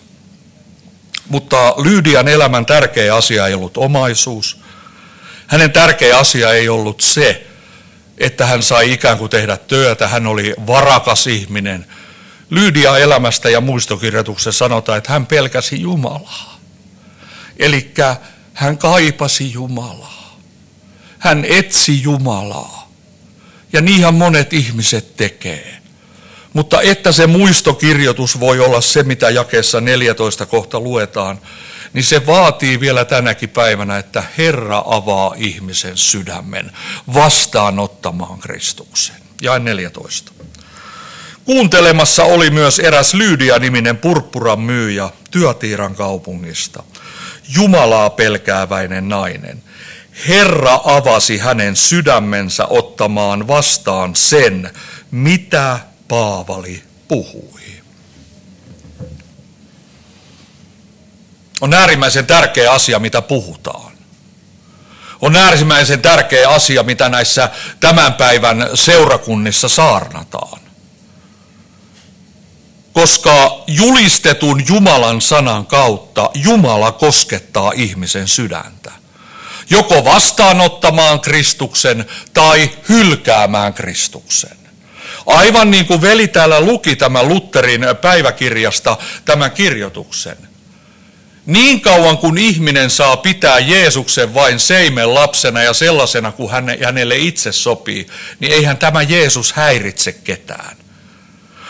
Mutta 1.28 1.74
Lyydian 1.76 2.28
elämän 2.28 2.66
tärkeä 2.66 3.16
asia 3.16 3.46
ei 3.46 3.54
ollut 3.54 3.76
omaisuus. 3.76 4.60
Hänen 5.46 5.72
tärkeä 5.72 6.18
asia 6.18 6.52
ei 6.52 6.68
ollut 6.68 7.00
se, 7.00 7.46
että 8.18 8.46
hän 8.46 8.62
sai 8.62 8.92
ikään 8.92 9.18
kuin 9.18 9.30
tehdä 9.30 9.56
työtä. 9.56 10.08
Hän 10.08 10.26
oli 10.26 10.54
varakas 10.66 11.26
ihminen. 11.26 11.86
Lyydia 12.50 12.98
elämästä 12.98 13.50
ja 13.50 13.60
muistokirjoituksessa 13.60 14.58
sanotaan, 14.58 14.98
että 14.98 15.12
hän 15.12 15.26
pelkäsi 15.26 15.80
Jumalaa. 15.80 16.60
Eli 17.56 17.94
hän 18.54 18.78
kaipasi 18.78 19.52
Jumalaa. 19.52 20.38
Hän 21.18 21.44
etsi 21.44 22.02
Jumalaa. 22.02 22.90
Ja 23.72 23.80
niinhän 23.80 24.14
monet 24.14 24.52
ihmiset 24.52 25.16
tekee. 25.16 25.76
Mutta 26.52 26.82
että 26.82 27.12
se 27.12 27.26
muistokirjoitus 27.26 28.40
voi 28.40 28.60
olla 28.60 28.80
se, 28.80 29.02
mitä 29.02 29.30
jakeessa 29.30 29.80
14 29.80 30.46
kohta 30.46 30.80
luetaan, 30.80 31.38
niin 31.96 32.04
se 32.04 32.26
vaatii 32.26 32.80
vielä 32.80 33.04
tänäkin 33.04 33.48
päivänä, 33.48 33.98
että 33.98 34.22
Herra 34.38 34.82
avaa 34.86 35.34
ihmisen 35.36 35.96
sydämen 35.96 36.72
vastaanottamaan 37.14 38.38
Kristuksen. 38.38 39.16
Ja 39.42 39.58
14. 39.58 40.32
Kuuntelemassa 41.44 42.24
oli 42.24 42.50
myös 42.50 42.78
eräs 42.78 43.14
Lyydia-niminen 43.14 43.96
purppuran 43.96 44.60
myyjä 44.60 45.10
Työtiiran 45.30 45.94
kaupungista. 45.94 46.82
Jumalaa 47.48 48.10
pelkääväinen 48.10 49.08
nainen. 49.08 49.62
Herra 50.28 50.80
avasi 50.84 51.38
hänen 51.38 51.76
sydämensä 51.76 52.66
ottamaan 52.66 53.48
vastaan 53.48 54.16
sen, 54.16 54.70
mitä 55.10 55.78
Paavali 56.08 56.82
puhui. 57.08 57.55
On 61.60 61.74
äärimmäisen 61.74 62.26
tärkeä 62.26 62.72
asia, 62.72 62.98
mitä 62.98 63.22
puhutaan. 63.22 63.92
On 65.20 65.36
äärimmäisen 65.36 66.02
tärkeä 66.02 66.48
asia, 66.48 66.82
mitä 66.82 67.08
näissä 67.08 67.50
tämän 67.80 68.14
päivän 68.14 68.70
seurakunnissa 68.74 69.68
saarnataan. 69.68 70.60
Koska 72.92 73.64
julistetun 73.66 74.62
Jumalan 74.68 75.20
sanan 75.20 75.66
kautta 75.66 76.30
Jumala 76.34 76.92
koskettaa 76.92 77.72
ihmisen 77.74 78.28
sydäntä. 78.28 78.92
Joko 79.70 80.04
vastaanottamaan 80.04 81.20
Kristuksen 81.20 82.06
tai 82.34 82.70
hylkäämään 82.88 83.74
Kristuksen. 83.74 84.56
Aivan 85.26 85.70
niin 85.70 85.86
kuin 85.86 86.02
veli 86.02 86.28
täällä 86.28 86.60
luki 86.60 86.96
tämän 86.96 87.28
Lutterin 87.28 87.80
päiväkirjasta 88.00 88.96
tämän 89.24 89.50
kirjoituksen. 89.50 90.36
Niin 91.46 91.80
kauan 91.80 92.18
kuin 92.18 92.38
ihminen 92.38 92.90
saa 92.90 93.16
pitää 93.16 93.58
Jeesuksen 93.58 94.34
vain 94.34 94.60
seimen 94.60 95.14
lapsena 95.14 95.62
ja 95.62 95.72
sellaisena 95.72 96.32
kuin 96.32 96.50
hänelle 96.84 97.16
itse 97.16 97.52
sopii, 97.52 98.06
niin 98.40 98.52
eihän 98.52 98.76
tämä 98.76 99.02
Jeesus 99.02 99.52
häiritse 99.52 100.12
ketään. 100.12 100.76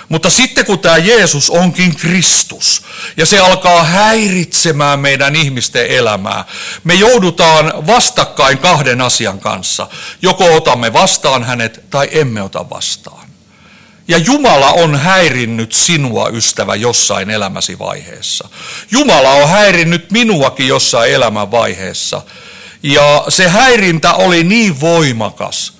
Mutta 0.08 0.30
sitten 0.30 0.66
kun 0.66 0.78
tämä 0.78 0.96
Jeesus 0.96 1.50
onkin 1.50 1.96
Kristus 1.96 2.82
ja 3.16 3.26
se 3.26 3.38
alkaa 3.38 3.82
häiritsemään 3.82 5.00
meidän 5.00 5.36
ihmisten 5.36 5.86
elämää, 5.86 6.44
me 6.84 6.94
joudutaan 6.94 7.86
vastakkain 7.86 8.58
kahden 8.58 9.00
asian 9.00 9.40
kanssa. 9.40 9.88
Joko 10.22 10.54
otamme 10.54 10.92
vastaan 10.92 11.44
hänet 11.44 11.80
tai 11.90 12.08
emme 12.10 12.42
ota 12.42 12.70
vastaan. 12.70 13.25
Ja 14.08 14.18
Jumala 14.18 14.72
on 14.72 14.96
häirinnyt 14.96 15.72
sinua, 15.72 16.28
ystävä, 16.28 16.74
jossain 16.74 17.30
elämäsi 17.30 17.78
vaiheessa. 17.78 18.48
Jumala 18.90 19.30
on 19.30 19.48
häirinnyt 19.48 20.10
minuakin 20.10 20.68
jossain 20.68 21.12
elämän 21.14 21.50
vaiheessa. 21.50 22.22
Ja 22.82 23.24
se 23.28 23.48
häirintä 23.48 24.14
oli 24.14 24.44
niin 24.44 24.80
voimakas, 24.80 25.72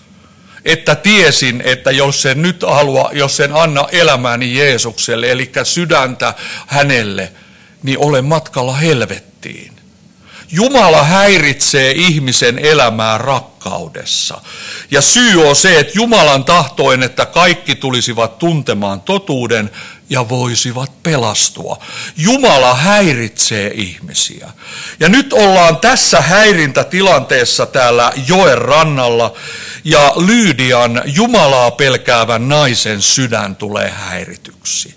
että 0.65 0.95
tiesin, 0.95 1.63
että 1.65 1.91
jos 1.91 2.27
en 2.27 2.43
nyt 2.43 2.63
halua, 2.63 3.11
jos 3.13 3.41
en 3.41 3.57
anna 3.57 3.87
elämääni 3.93 4.59
Jeesukselle, 4.59 5.31
eli 5.31 5.53
sydäntä 5.63 6.35
hänelle, 6.67 7.33
niin 7.83 7.99
olen 7.99 8.25
matkalla 8.25 8.75
helvettiin. 8.75 9.76
Jumala 10.53 11.03
häiritsee 11.03 11.91
ihmisen 11.91 12.59
elämää 12.59 13.19
rakkaudessa. 13.19 14.41
Ja 14.91 15.01
syy 15.01 15.49
on 15.49 15.57
se, 15.57 15.79
että 15.79 15.93
Jumalan 15.97 16.45
tahtoin, 16.45 17.03
että 17.03 17.27
kaikki 17.27 17.75
tulisivat 17.75 18.39
tuntemaan 18.39 19.01
totuuden 19.01 19.71
ja 20.11 20.29
voisivat 20.29 21.03
pelastua. 21.03 21.85
Jumala 22.17 22.75
häiritsee 22.75 23.71
ihmisiä. 23.75 24.49
Ja 25.01 25.09
nyt 25.09 25.33
ollaan 25.33 25.77
tässä 25.77 26.21
häirintätilanteessa 26.21 27.67
täällä 27.67 28.13
joen 28.29 28.59
rannalla 28.59 29.35
ja 29.85 30.13
Lyydian 30.17 31.03
Jumalaa 31.05 31.71
pelkäävän 31.71 32.49
naisen 32.49 33.03
sydän 33.03 33.57
tulee 33.57 33.91
häirityksi. 33.91 34.95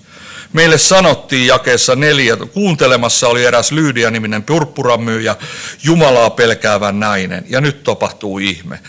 Meille 0.53 0.77
sanottiin 0.77 1.48
jakeessa 1.48 1.96
neljä, 1.96 2.38
kuuntelemassa 2.53 3.27
oli 3.27 3.46
eräs 3.46 3.72
Lyydia-niminen 3.72 4.44
purppuramyyjä, 4.44 5.35
Jumalaa 5.83 6.29
pelkäävän 6.29 7.00
nainen. 7.00 7.46
Ja 7.50 7.62
nyt 7.62 7.83
tapahtuu 7.83 8.40
ihme. 8.40 8.79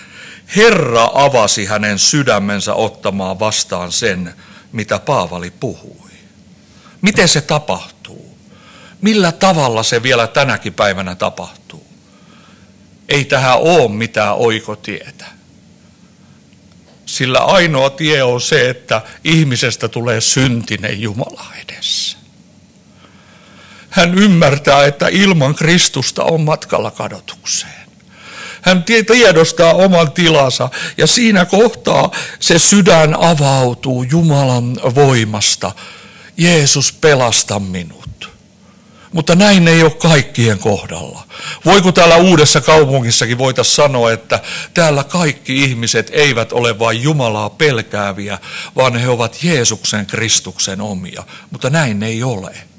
Herra 0.56 1.10
avasi 1.14 1.64
hänen 1.64 1.98
sydämensä 1.98 2.74
ottamaan 2.74 3.38
vastaan 3.38 3.92
sen, 3.92 4.34
mitä 4.72 4.98
Paavali 4.98 5.52
puhui. 5.60 6.10
Miten 7.02 7.28
se 7.28 7.40
tapahtuu? 7.40 8.38
Millä 9.00 9.32
tavalla 9.32 9.82
se 9.82 10.02
vielä 10.02 10.26
tänäkin 10.26 10.74
päivänä 10.74 11.14
tapahtuu? 11.14 11.86
Ei 13.08 13.24
tähän 13.24 13.58
ole 13.58 13.88
mitään 13.88 14.34
oikotietä. 14.34 15.39
Sillä 17.10 17.38
ainoa 17.38 17.90
tie 17.90 18.22
on 18.22 18.40
se, 18.40 18.70
että 18.70 19.02
ihmisestä 19.24 19.88
tulee 19.88 20.20
syntinen 20.20 21.00
Jumala 21.00 21.46
edessä. 21.62 22.18
Hän 23.90 24.18
ymmärtää, 24.18 24.84
että 24.84 25.08
ilman 25.08 25.54
Kristusta 25.54 26.24
on 26.24 26.40
matkalla 26.40 26.90
kadotukseen. 26.90 27.90
Hän 28.62 28.84
tiedostaa 28.84 29.74
oman 29.74 30.12
tilansa 30.12 30.68
ja 30.96 31.06
siinä 31.06 31.44
kohtaa 31.44 32.10
se 32.40 32.58
sydän 32.58 33.16
avautuu 33.20 34.02
Jumalan 34.02 34.80
voimasta. 34.94 35.72
Jeesus 36.36 36.92
pelasta 36.92 37.58
minut. 37.58 37.99
Mutta 39.12 39.34
näin 39.34 39.68
ei 39.68 39.82
ole 39.82 39.90
kaikkien 39.90 40.58
kohdalla. 40.58 41.26
Voiko 41.64 41.92
täällä 41.92 42.16
uudessa 42.16 42.60
kaupungissakin 42.60 43.38
voita 43.38 43.64
sanoa, 43.64 44.12
että 44.12 44.40
täällä 44.74 45.04
kaikki 45.04 45.62
ihmiset 45.64 46.10
eivät 46.12 46.52
ole 46.52 46.78
vain 46.78 47.02
Jumalaa 47.02 47.50
pelkääviä, 47.50 48.38
vaan 48.76 48.96
he 48.96 49.08
ovat 49.08 49.42
Jeesuksen 49.42 50.06
Kristuksen 50.06 50.80
omia. 50.80 51.22
Mutta 51.50 51.70
näin 51.70 52.02
ei 52.02 52.22
ole. 52.22 52.69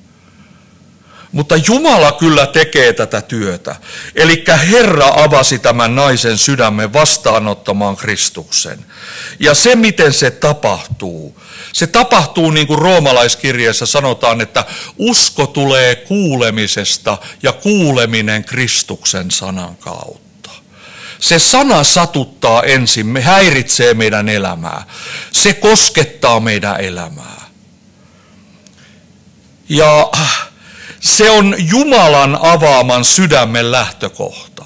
Mutta 1.32 1.56
Jumala 1.68 2.12
kyllä 2.12 2.46
tekee 2.46 2.94
tätä 2.94 3.22
työtä. 3.22 3.76
Eli 4.16 4.44
Herra 4.72 5.08
avasi 5.08 5.60
tämän 5.60 5.96
naisen 5.96 6.38
sydämen 6.38 6.94
vastaanottamaan 6.94 7.98
Kristuksen. 7.98 8.86
Ja 9.40 9.54
se, 9.54 9.76
miten 9.76 10.14
se 10.14 10.32
tapahtuu, 10.32 11.42
se 11.74 11.88
tapahtuu 11.88 12.52
niin 12.52 12.68
kuin 12.68 12.80
roomalaiskirjeessä 12.80 13.86
sanotaan, 13.86 14.42
että 14.42 14.66
usko 14.98 15.48
tulee 15.48 15.96
kuulemisesta 15.96 17.18
ja 17.44 17.52
kuuleminen 17.52 18.44
Kristuksen 18.44 19.32
sanan 19.32 19.78
kautta. 19.78 20.50
Se 21.20 21.40
sana 21.40 21.84
satuttaa 21.84 22.64
ensin, 22.64 23.08
me 23.08 23.22
häiritsee 23.22 23.94
meidän 23.94 24.30
elämää. 24.30 24.86
Se 25.32 25.54
koskettaa 25.54 26.40
meidän 26.40 26.82
elämää. 26.82 27.42
Ja 29.70 30.10
se 31.02 31.30
on 31.30 31.56
Jumalan 31.58 32.38
avaaman 32.42 33.06
sydämen 33.06 33.72
lähtökohta. 33.72 34.66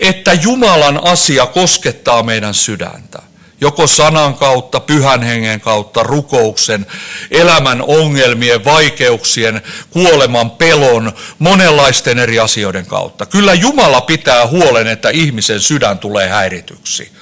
Että 0.00 0.32
Jumalan 0.32 1.06
asia 1.06 1.46
koskettaa 1.46 2.22
meidän 2.22 2.54
sydäntä. 2.54 3.22
Joko 3.60 3.86
sanan 3.86 4.34
kautta, 4.34 4.80
pyhän 4.80 5.22
hengen 5.22 5.60
kautta, 5.60 6.02
rukouksen, 6.02 6.86
elämän 7.30 7.82
ongelmien, 7.82 8.64
vaikeuksien, 8.64 9.62
kuoleman 9.90 10.50
pelon, 10.50 11.12
monenlaisten 11.38 12.18
eri 12.18 12.38
asioiden 12.38 12.86
kautta. 12.86 13.26
Kyllä 13.26 13.54
Jumala 13.54 14.00
pitää 14.00 14.46
huolen, 14.46 14.86
että 14.86 15.10
ihmisen 15.10 15.60
sydän 15.60 15.98
tulee 15.98 16.28
häirityksi. 16.28 17.12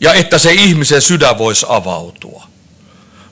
Ja 0.00 0.14
että 0.14 0.38
se 0.38 0.52
ihmisen 0.52 1.02
sydän 1.02 1.38
voisi 1.38 1.66
avautua. 1.68 2.47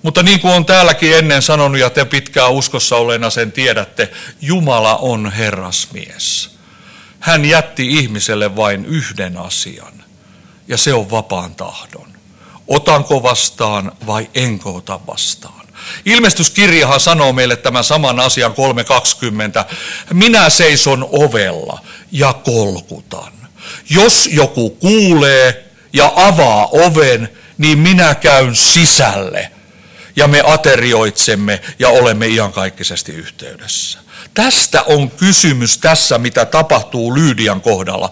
Mutta 0.06 0.22
niin 0.22 0.40
kuin 0.40 0.54
on 0.54 0.66
täälläkin 0.66 1.16
ennen 1.16 1.42
sanonut 1.42 1.80
ja 1.80 1.90
te 1.90 2.04
pitkään 2.04 2.52
uskossa 2.52 2.96
olleena 2.96 3.30
sen 3.30 3.52
tiedätte, 3.52 4.10
Jumala 4.40 4.96
on 4.96 5.32
herrasmies. 5.32 6.50
Hän 7.20 7.44
jätti 7.44 7.86
ihmiselle 7.98 8.56
vain 8.56 8.84
yhden 8.84 9.36
asian 9.36 10.04
ja 10.68 10.76
se 10.76 10.94
on 10.94 11.10
vapaan 11.10 11.54
tahdon. 11.54 12.12
Otanko 12.68 13.22
vastaan 13.22 13.92
vai 14.06 14.30
enkö 14.34 14.68
ota 14.68 15.00
vastaan? 15.06 15.66
Ilmestyskirjahan 16.04 17.00
sanoo 17.00 17.32
meille 17.32 17.56
tämän 17.56 17.84
saman 17.84 18.20
asian 18.20 18.52
3.20. 18.52 19.74
Minä 20.12 20.50
seison 20.50 21.08
ovella 21.12 21.80
ja 22.12 22.32
kolkutan. 22.32 23.32
Jos 23.90 24.28
joku 24.32 24.70
kuulee 24.70 25.64
ja 25.92 26.12
avaa 26.16 26.68
oven, 26.72 27.28
niin 27.58 27.78
minä 27.78 28.14
käyn 28.14 28.56
sisälle 28.56 29.55
ja 30.16 30.28
me 30.28 30.42
aterioitsemme 30.46 31.60
ja 31.78 31.88
olemme 31.88 32.26
iankaikkisesti 32.26 33.12
yhteydessä. 33.12 33.98
Tästä 34.34 34.82
on 34.82 35.10
kysymys 35.10 35.78
tässä, 35.78 36.18
mitä 36.18 36.44
tapahtuu 36.44 37.14
Lyydian 37.14 37.60
kohdalla. 37.60 38.10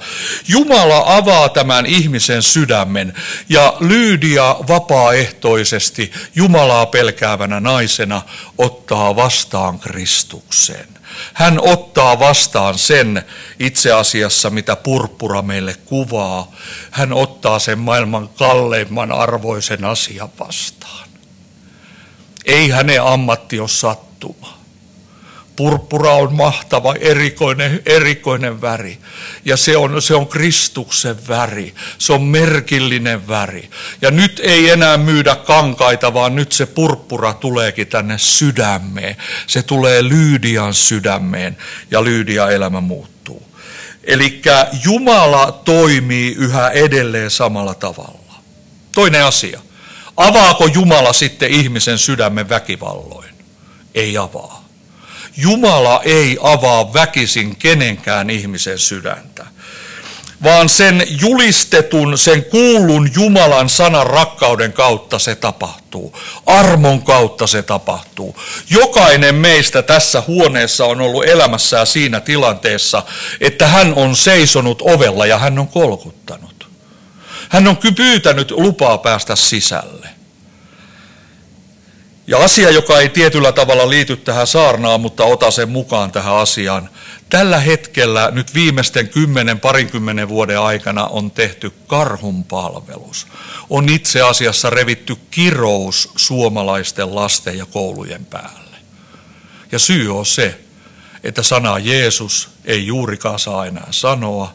Jumala 0.48 1.02
avaa 1.06 1.48
tämän 1.48 1.86
ihmisen 1.86 2.42
sydämen 2.42 3.14
ja 3.48 3.76
Lyydia 3.80 4.56
vapaaehtoisesti 4.68 6.12
Jumalaa 6.34 6.86
pelkäävänä 6.86 7.60
naisena 7.60 8.22
ottaa 8.58 9.16
vastaan 9.16 9.78
Kristuksen. 9.78 10.88
Hän 11.34 11.60
ottaa 11.60 12.18
vastaan 12.18 12.78
sen 12.78 13.22
itse 13.58 13.92
asiassa, 13.92 14.50
mitä 14.50 14.76
purppura 14.76 15.42
meille 15.42 15.74
kuvaa. 15.84 16.52
Hän 16.90 17.12
ottaa 17.12 17.58
sen 17.58 17.78
maailman 17.78 18.28
kalleimman 18.28 19.12
arvoisen 19.12 19.84
asian 19.84 20.28
vastaan. 20.38 21.03
Ei 22.44 22.68
hänen 22.68 23.02
ammatti 23.02 23.60
ole 23.60 23.68
sattuma. 23.68 24.54
Purppura 25.56 26.12
on 26.12 26.34
mahtava, 26.34 26.94
erikoinen, 26.94 27.82
erikoinen 27.86 28.60
väri. 28.60 28.98
Ja 29.44 29.56
se 29.56 29.76
on, 29.76 30.02
se 30.02 30.14
on 30.14 30.26
Kristuksen 30.26 31.28
väri. 31.28 31.74
Se 31.98 32.12
on 32.12 32.22
merkillinen 32.22 33.28
väri. 33.28 33.70
Ja 34.02 34.10
nyt 34.10 34.40
ei 34.44 34.70
enää 34.70 34.96
myydä 34.96 35.36
kankaita, 35.36 36.14
vaan 36.14 36.34
nyt 36.34 36.52
se 36.52 36.66
purppura 36.66 37.32
tuleekin 37.32 37.86
tänne 37.86 38.18
sydämeen. 38.18 39.16
Se 39.46 39.62
tulee 39.62 40.02
Lyydian 40.02 40.74
sydämeen 40.74 41.56
ja 41.90 42.04
Lyydia 42.04 42.50
elämä 42.50 42.80
muuttuu. 42.80 43.14
Eli 44.04 44.42
Jumala 44.84 45.52
toimii 45.64 46.34
yhä 46.38 46.70
edelleen 46.70 47.30
samalla 47.30 47.74
tavalla. 47.74 48.34
Toinen 48.94 49.24
asia. 49.24 49.60
Avaako 50.16 50.66
Jumala 50.66 51.12
sitten 51.12 51.50
ihmisen 51.50 51.98
sydämen 51.98 52.48
väkivalloin? 52.48 53.28
Ei 53.94 54.18
avaa. 54.18 54.64
Jumala 55.36 56.00
ei 56.04 56.38
avaa 56.42 56.92
väkisin 56.92 57.56
kenenkään 57.56 58.30
ihmisen 58.30 58.78
sydäntä, 58.78 59.46
vaan 60.42 60.68
sen 60.68 61.06
julistetun, 61.20 62.18
sen 62.18 62.44
kuulun 62.44 63.10
Jumalan 63.14 63.68
sanan 63.68 64.06
rakkauden 64.06 64.72
kautta 64.72 65.18
se 65.18 65.34
tapahtuu. 65.34 66.16
Armon 66.46 67.02
kautta 67.02 67.46
se 67.46 67.62
tapahtuu. 67.62 68.36
Jokainen 68.70 69.34
meistä 69.34 69.82
tässä 69.82 70.22
huoneessa 70.26 70.86
on 70.86 71.00
ollut 71.00 71.24
elämässään 71.24 71.86
siinä 71.86 72.20
tilanteessa, 72.20 73.02
että 73.40 73.66
hän 73.66 73.94
on 73.94 74.16
seisonut 74.16 74.82
ovella 74.82 75.26
ja 75.26 75.38
hän 75.38 75.58
on 75.58 75.68
kolkuttanut. 75.68 76.53
Hän 77.54 77.68
on 77.68 77.76
pyytänyt 77.96 78.50
lupaa 78.50 78.98
päästä 78.98 79.36
sisälle. 79.36 80.08
Ja 82.26 82.38
asia, 82.38 82.70
joka 82.70 83.00
ei 83.00 83.08
tietyllä 83.08 83.52
tavalla 83.52 83.90
liity 83.90 84.16
tähän 84.16 84.46
saarnaan, 84.46 85.00
mutta 85.00 85.24
ota 85.24 85.50
sen 85.50 85.68
mukaan 85.68 86.12
tähän 86.12 86.36
asiaan. 86.36 86.90
Tällä 87.30 87.58
hetkellä 87.58 88.30
nyt 88.30 88.54
viimeisten 88.54 89.08
kymmenen, 89.08 89.60
parinkymmenen 89.60 90.28
vuoden 90.28 90.60
aikana 90.60 91.06
on 91.06 91.30
tehty 91.30 91.72
karhun 91.86 92.44
palvelus. 92.44 93.26
On 93.70 93.88
itse 93.88 94.22
asiassa 94.22 94.70
revitty 94.70 95.16
kirous 95.30 96.10
suomalaisten 96.16 97.14
lasten 97.14 97.58
ja 97.58 97.66
koulujen 97.66 98.24
päälle. 98.24 98.76
Ja 99.72 99.78
syy 99.78 100.18
on 100.18 100.26
se, 100.26 100.60
että 101.24 101.42
sana 101.42 101.78
Jeesus 101.78 102.48
ei 102.64 102.86
juurikaan 102.86 103.38
saa 103.38 103.66
enää 103.66 103.88
sanoa, 103.90 104.54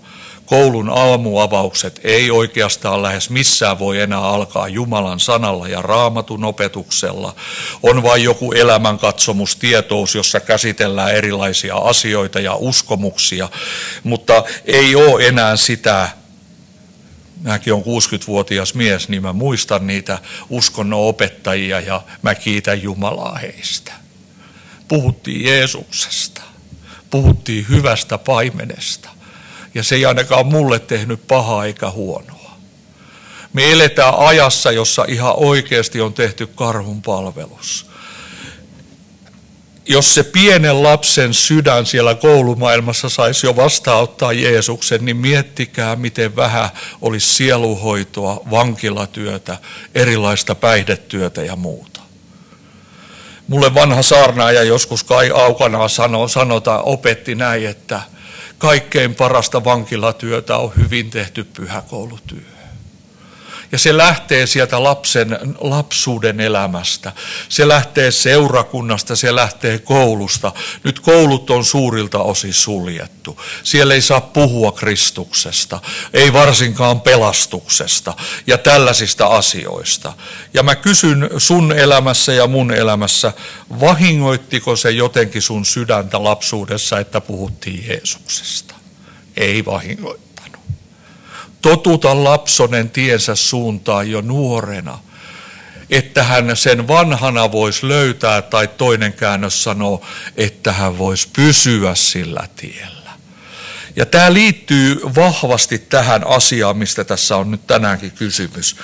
koulun 0.50 0.90
aamuavaukset 0.90 2.00
ei 2.04 2.32
oikeastaan 2.32 3.02
lähes 3.02 3.30
missään 3.30 3.80
voi 3.80 4.00
enää 4.00 4.22
alkaa 4.22 4.68
Jumalan 4.68 5.20
sanalla 5.20 5.68
ja 5.68 5.82
raamatun 5.82 6.44
opetuksella. 6.44 7.36
On 7.84 8.04
vain 8.04 8.24
joku 8.24 8.52
elämänkatsomustietous, 8.52 10.16
jossa 10.16 10.40
käsitellään 10.40 11.16
erilaisia 11.16 11.76
asioita 11.76 12.40
ja 12.40 12.56
uskomuksia, 12.56 13.50
mutta 14.04 14.44
ei 14.66 14.96
ole 14.96 15.28
enää 15.28 15.56
sitä 15.56 16.10
Mäkin 17.42 17.74
on 17.74 17.82
60-vuotias 17.82 18.74
mies, 18.74 19.10
niin 19.10 19.22
mä 19.22 19.34
muistan 19.34 19.88
niitä 19.88 20.20
uskonnon 20.50 21.08
opettajia 21.08 21.80
ja 21.80 22.02
mä 22.22 22.36
kiitän 22.36 22.84
Jumalaa 22.84 23.38
heistä. 23.38 23.94
Puhuttiin 24.88 25.44
Jeesuksesta, 25.44 26.42
puhuttiin 27.10 27.66
hyvästä 27.70 28.18
paimenesta 28.18 29.10
ja 29.74 29.84
se 29.84 29.96
ei 29.96 30.06
ainakaan 30.06 30.46
mulle 30.46 30.80
tehnyt 30.80 31.28
pahaa 31.28 31.66
eikä 31.66 31.90
huonoa. 31.90 32.58
Me 33.54 33.72
eletään 33.72 34.14
ajassa, 34.18 34.72
jossa 34.72 35.06
ihan 35.08 35.34
oikeasti 35.38 36.02
on 36.02 36.14
tehty 36.14 36.48
karhun 36.48 37.02
palvelus. 37.02 37.90
Jos 39.86 40.16
se 40.16 40.24
pienen 40.24 40.84
lapsen 40.84 41.34
sydän 41.34 41.86
siellä 41.86 42.16
koulumaailmassa 42.16 43.10
saisi 43.10 43.48
jo 43.48 43.56
vastaanottaa 43.56 44.34
Jeesuksen, 44.34 45.06
niin 45.06 45.18
miettikää, 45.18 45.96
miten 45.96 46.36
vähän 46.36 46.70
olisi 47.02 47.34
sieluhoitoa, 47.34 48.42
vankilatyötä, 48.52 49.58
erilaista 49.96 50.56
päihdetyötä 50.56 51.44
ja 51.44 51.56
muuta. 51.56 52.00
Mulle 53.48 53.74
vanha 53.74 54.02
saarnaaja 54.02 54.64
joskus 54.64 55.04
Kai 55.04 55.32
Aukanaa 55.34 55.88
sano, 55.88 56.28
sanota, 56.28 56.82
opetti 56.82 57.36
näin, 57.36 57.68
että– 57.68 58.02
kaikkein 58.60 59.15
parasta 59.15 59.63
vankilatyötä 59.63 60.58
on 60.58 60.72
hyvin 60.78 61.10
tehty 61.10 61.43
pyhäkoulutyö. 61.43 62.59
Ja 63.72 63.78
se 63.80 63.98
lähtee 63.98 64.48
sieltä 64.48 64.84
lapsen 64.84 65.40
lapsuuden 65.60 66.40
elämästä. 66.40 67.12
Se 67.50 67.68
lähtee 67.68 68.12
seurakunnasta, 68.12 69.16
se 69.16 69.36
lähtee 69.36 69.80
koulusta. 69.80 70.52
Nyt 70.84 71.00
koulut 71.00 71.50
on 71.50 71.66
suurilta 71.66 72.20
osin 72.20 72.54
suljettu. 72.54 73.42
Siellä 73.64 73.94
ei 73.94 74.02
saa 74.02 74.22
puhua 74.22 74.72
Kristuksesta, 74.72 75.80
ei 76.14 76.34
varsinkaan 76.34 77.02
pelastuksesta 77.02 78.14
ja 78.48 78.58
tällaisista 78.58 79.26
asioista. 79.26 80.14
Ja 80.54 80.64
mä 80.64 80.76
kysyn 80.76 81.30
sun 81.38 81.72
elämässä 81.72 82.34
ja 82.34 82.48
mun 82.48 82.74
elämässä, 82.74 83.34
vahingoittiko 83.80 84.76
se 84.76 84.92
jotenkin 84.92 85.42
sun 85.42 85.66
sydäntä 85.66 86.24
lapsuudessa, 86.24 87.00
että 87.00 87.22
puhuttiin 87.22 87.88
Jeesuksesta? 87.88 88.76
Ei 89.38 89.66
vahingoittanut 89.66 90.29
totuta 91.62 92.24
lapsonen 92.24 92.89
tiensä 92.89 93.36
suuntaan 93.36 94.12
jo 94.12 94.22
nuorena, 94.22 95.00
että 95.89 96.24
hän 96.24 96.58
sen 96.58 96.88
vanhana 96.88 97.52
voisi 97.52 97.88
löytää, 97.88 98.41
tai 98.41 98.67
toinen 98.67 99.13
käännös 99.13 99.63
sanoo, 99.63 100.06
että 100.38 100.72
hän 100.72 100.98
voisi 100.98 101.28
pysyä 101.34 101.95
sillä 101.95 102.48
tiellä. 102.56 103.00
Ja 103.95 104.06
tämä 104.06 104.34
liittyy 104.34 105.02
vahvasti 105.15 105.78
tähän 105.78 106.28
asiaan, 106.28 106.78
mistä 106.78 107.04
tässä 107.04 107.36
on 107.36 107.52
nyt 107.52 107.67
tänäänkin 107.67 108.12
kysymys. 108.12 108.76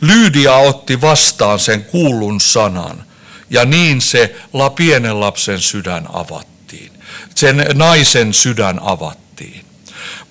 Lyydia 0.00 0.54
otti 0.54 1.00
vastaan 1.00 1.58
sen 1.58 1.84
kuulun 1.84 2.40
sanan, 2.40 3.04
ja 3.50 3.64
niin 3.64 4.00
se 4.00 4.36
pienen 4.76 5.20
lapsen 5.20 5.60
sydän 5.60 6.06
avattiin. 6.12 6.92
Sen 7.34 7.66
naisen 7.74 8.34
sydän 8.34 8.80
avattiin. 8.82 9.64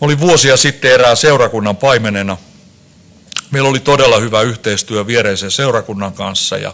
Mä 0.01 0.05
olin 0.05 0.19
vuosia 0.19 0.57
sitten 0.57 0.91
erään 0.91 1.17
seurakunnan 1.17 1.77
paimenena. 1.77 2.37
Meillä 3.51 3.69
oli 3.69 3.79
todella 3.79 4.19
hyvä 4.19 4.41
yhteistyö 4.41 5.07
viereisen 5.07 5.51
seurakunnan 5.51 6.13
kanssa 6.13 6.57
ja, 6.57 6.73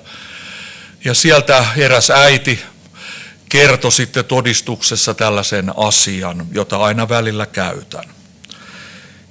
ja 1.05 1.13
sieltä 1.13 1.65
eräs 1.77 2.09
äiti 2.09 2.59
kertoi 3.49 3.91
sitten 3.91 4.25
todistuksessa 4.25 5.13
tällaisen 5.13 5.73
asian, 5.77 6.47
jota 6.51 6.77
aina 6.77 7.09
välillä 7.09 7.45
käytän. 7.45 8.18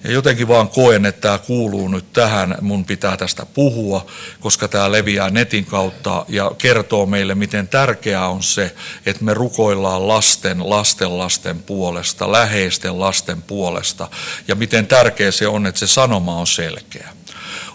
Ja 0.05 0.13
jotenkin 0.13 0.49
vaan 0.49 0.69
koen, 0.69 1.07
että 1.07 1.21
tämä 1.21 1.39
kuuluu 1.39 1.89
nyt 1.89 2.13
tähän, 2.13 2.55
mun 2.61 2.85
pitää 2.85 3.17
tästä 3.17 3.47
puhua, 3.47 4.07
koska 4.41 4.69
tämä 4.69 4.93
leviää 4.93 5.31
netin 5.31 5.65
kautta 5.65 6.25
ja 6.29 6.51
kertoo 6.59 7.07
meille, 7.07 7.35
miten 7.35 7.69
tärkeää 7.69 8.29
on 8.29 8.43
se, 8.43 8.75
että 9.07 9.25
me 9.25 9.35
rukoillaan 9.35 10.09
lasten, 10.09 10.71
lasten 10.71 11.19
lasten 11.19 11.63
puolesta, 11.63 12.33
läheisten 12.33 13.01
lasten 13.01 13.43
puolesta 13.43 14.09
ja 14.49 14.55
miten 14.55 14.87
tärkeää 14.87 15.31
se 15.31 15.47
on, 15.47 15.67
että 15.67 15.79
se 15.79 15.87
sanoma 15.87 16.37
on 16.37 16.47
selkeä. 16.47 17.09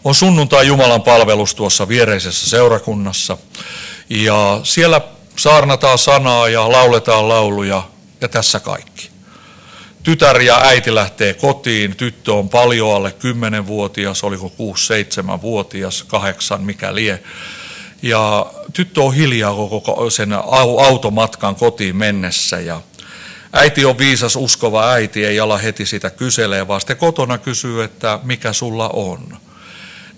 On 0.04 0.16
sunnuntai 0.16 0.68
Jumalan 0.68 1.02
palvelus 1.02 1.56
tuossa 1.56 1.88
viereisessä 1.88 2.50
seurakunnassa 2.50 3.38
ja 4.10 4.60
siellä 4.64 5.02
saarnataan 5.36 5.98
sanaa 5.98 6.50
ja 6.50 6.72
lauletaan 6.72 7.30
lauluja 7.30 7.84
ja 8.22 8.28
tässä 8.28 8.60
kaikki. 8.60 9.13
Tytär 10.04 10.42
ja 10.42 10.62
äiti 10.62 10.96
lähtee 10.96 11.34
kotiin, 11.34 11.96
tyttö 11.96 12.34
on 12.34 12.50
paljon 12.50 12.96
alle 12.96 13.10
10-vuotias, 13.10 14.24
oliko 14.24 14.48
6-7-vuotias, 14.48 16.04
kahdeksan, 16.04 16.62
mikä 16.62 16.96
lie. 16.96 17.24
Ja 18.02 18.46
tyttö 18.74 19.02
on 19.02 19.16
hiljaa 19.16 19.56
koko 19.56 20.10
sen 20.10 20.34
automatkan 20.88 21.56
kotiin 21.56 21.96
mennessä 21.96 22.60
ja 22.60 22.82
äiti 23.54 23.86
on 23.86 23.98
viisas, 23.98 24.36
uskova 24.36 24.92
äiti, 24.92 25.26
ei 25.26 25.40
ala 25.40 25.58
heti 25.58 25.86
sitä 25.86 26.10
kyselee, 26.10 26.68
vaan 26.68 26.82
sitten 26.82 26.98
kotona 26.98 27.38
kysyy, 27.38 27.84
että 27.84 28.20
mikä 28.24 28.54
sulla 28.54 28.90
on. 28.90 29.38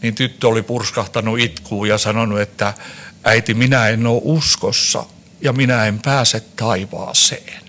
Niin 0.02 0.15
tyttö 0.15 0.48
oli 0.48 0.62
purskahtanut 0.62 1.39
itkuun 1.39 1.88
ja 1.88 1.98
sanonut, 1.98 2.39
että 2.39 2.74
äiti, 3.24 3.54
minä 3.54 3.89
en 3.89 4.08
ole 4.08 4.21
uskossa 4.24 5.06
ja 5.41 5.54
minä 5.54 5.86
en 5.86 6.00
pääse 6.00 6.43
taivaaseen. 6.56 7.64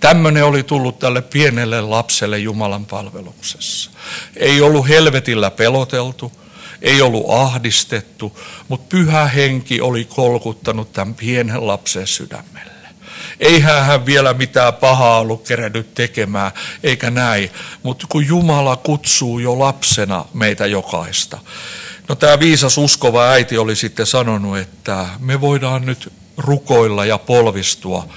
Tämmöinen 0.00 0.44
oli 0.44 0.62
tullut 0.62 0.98
tälle 0.98 1.22
pienelle 1.22 1.80
lapselle 1.80 2.38
Jumalan 2.38 2.86
palveluksessa. 2.86 3.90
Ei 4.36 4.60
ollut 4.60 4.88
helvetillä 4.88 5.50
peloteltu, 5.50 6.32
ei 6.82 7.02
ollut 7.02 7.26
ahdistettu, 7.28 8.38
mutta 8.68 8.86
pyhä 8.88 9.26
henki 9.26 9.80
oli 9.80 10.04
kolkuttanut 10.04 10.92
tämän 10.92 11.14
pienen 11.14 11.66
lapsen 11.66 12.06
sydämelle. 12.06 12.78
Eihän 13.40 13.84
hän 13.84 14.06
vielä 14.06 14.34
mitään 14.34 14.74
pahaa 14.74 15.20
ollut 15.20 15.48
kerennyt 15.48 15.94
tekemään, 15.94 16.52
eikä 16.82 17.10
näin. 17.10 17.50
Mutta 17.82 18.06
kun 18.08 18.26
Jumala 18.26 18.76
kutsuu 18.76 19.38
jo 19.38 19.58
lapsena 19.58 20.24
meitä 20.34 20.66
jokaista. 20.66 21.38
No 22.08 22.14
tämä 22.14 22.40
viisas 22.40 22.78
uskova 22.78 23.28
äiti 23.28 23.58
oli 23.58 23.76
sitten 23.76 24.06
sanonut, 24.06 24.58
että 24.58 25.06
me 25.18 25.40
voidaan 25.40 25.86
nyt 25.86 26.12
rukoilla 26.38 27.04
ja 27.04 27.18
polvistua, 27.18 28.08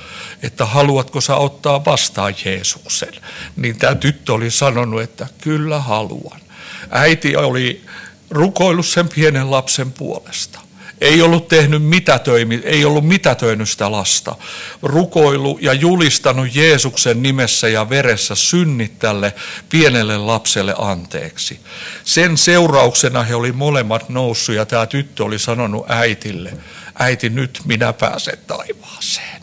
että 0.43 0.65
haluatko 0.65 1.21
sä 1.21 1.35
ottaa 1.35 1.85
vastaan 1.85 2.35
Jeesuksen. 2.45 3.13
Niin 3.55 3.77
tämä 3.77 3.95
tyttö 3.95 4.33
oli 4.33 4.51
sanonut, 4.51 5.01
että 5.01 5.27
kyllä 5.41 5.79
haluan. 5.79 6.41
Äiti 6.89 7.35
oli 7.35 7.85
rukoillut 8.29 8.85
sen 8.85 9.09
pienen 9.09 9.51
lapsen 9.51 9.91
puolesta. 9.91 10.59
Ei 11.01 11.21
ollut 11.21 11.47
tehnyt 11.47 11.83
mitätöimi, 11.83 12.61
ei 12.63 12.85
ollut 12.85 13.07
mitätöinyt 13.07 13.69
sitä 13.69 13.91
lasta. 13.91 14.35
Rukoilu 14.81 15.59
ja 15.61 15.73
julistanut 15.73 16.55
Jeesuksen 16.55 17.23
nimessä 17.23 17.67
ja 17.67 17.89
veressä 17.89 18.35
synnit 18.35 18.99
tälle 18.99 19.33
pienelle 19.69 20.17
lapselle 20.17 20.75
anteeksi. 20.77 21.59
Sen 22.03 22.37
seurauksena 22.37 23.23
he 23.23 23.35
oli 23.35 23.51
molemmat 23.51 24.09
noussut 24.09 24.55
ja 24.55 24.65
tämä 24.65 24.85
tyttö 24.85 25.23
oli 25.23 25.39
sanonut 25.39 25.85
äitille, 25.89 26.53
äiti 26.99 27.29
nyt 27.29 27.61
minä 27.65 27.93
pääsen 27.93 28.37
taivaaseen. 28.47 29.41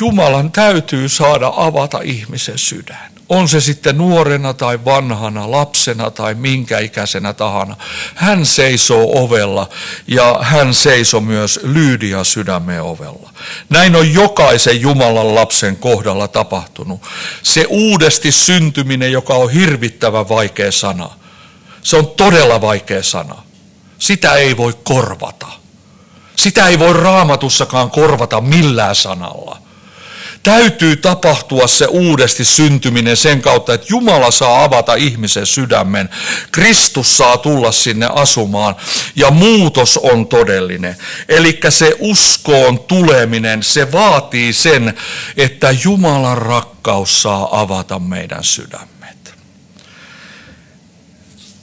Jumalan 0.00 0.52
täytyy 0.52 1.08
saada 1.08 1.52
avata 1.56 2.00
ihmisen 2.00 2.58
sydän. 2.58 3.07
On 3.28 3.48
se 3.48 3.60
sitten 3.60 3.98
nuorena 3.98 4.54
tai 4.54 4.84
vanhana, 4.84 5.50
lapsena 5.50 6.10
tai 6.10 6.34
minkä 6.34 6.78
ikäisenä 6.78 7.32
tahana. 7.32 7.76
Hän 8.14 8.46
seisoo 8.46 9.24
ovella 9.24 9.68
ja 10.06 10.38
hän 10.42 10.74
seisoo 10.74 11.20
myös 11.20 11.60
Lyydia 11.62 12.24
sydämen 12.24 12.82
ovella. 12.82 13.30
Näin 13.70 13.96
on 13.96 14.14
jokaisen 14.14 14.80
Jumalan 14.80 15.34
lapsen 15.34 15.76
kohdalla 15.76 16.28
tapahtunut. 16.28 17.02
Se 17.42 17.66
uudesti 17.68 18.32
syntyminen, 18.32 19.12
joka 19.12 19.34
on 19.34 19.50
hirvittävän 19.50 20.28
vaikea 20.28 20.72
sana. 20.72 21.10
Se 21.82 21.96
on 21.96 22.06
todella 22.06 22.60
vaikea 22.60 23.02
sana. 23.02 23.42
Sitä 23.98 24.34
ei 24.34 24.56
voi 24.56 24.78
korvata. 24.84 25.46
Sitä 26.36 26.66
ei 26.66 26.78
voi 26.78 26.92
raamatussakaan 26.92 27.90
korvata 27.90 28.40
millään 28.40 28.94
sanalla 28.94 29.67
täytyy 30.42 30.96
tapahtua 30.96 31.66
se 31.66 31.86
uudesti 31.86 32.44
syntyminen 32.44 33.16
sen 33.16 33.42
kautta, 33.42 33.74
että 33.74 33.86
Jumala 33.90 34.30
saa 34.30 34.64
avata 34.64 34.94
ihmisen 34.94 35.46
sydämen. 35.46 36.08
Kristus 36.52 37.16
saa 37.16 37.38
tulla 37.38 37.72
sinne 37.72 38.08
asumaan 38.12 38.76
ja 39.16 39.30
muutos 39.30 39.96
on 39.96 40.26
todellinen. 40.26 40.96
Eli 41.28 41.60
se 41.68 41.96
uskoon 41.98 42.78
tuleminen, 42.78 43.62
se 43.62 43.92
vaatii 43.92 44.52
sen, 44.52 44.94
että 45.36 45.74
Jumalan 45.84 46.38
rakkaus 46.38 47.22
saa 47.22 47.60
avata 47.60 47.98
meidän 47.98 48.44
sydämet. 48.44 49.34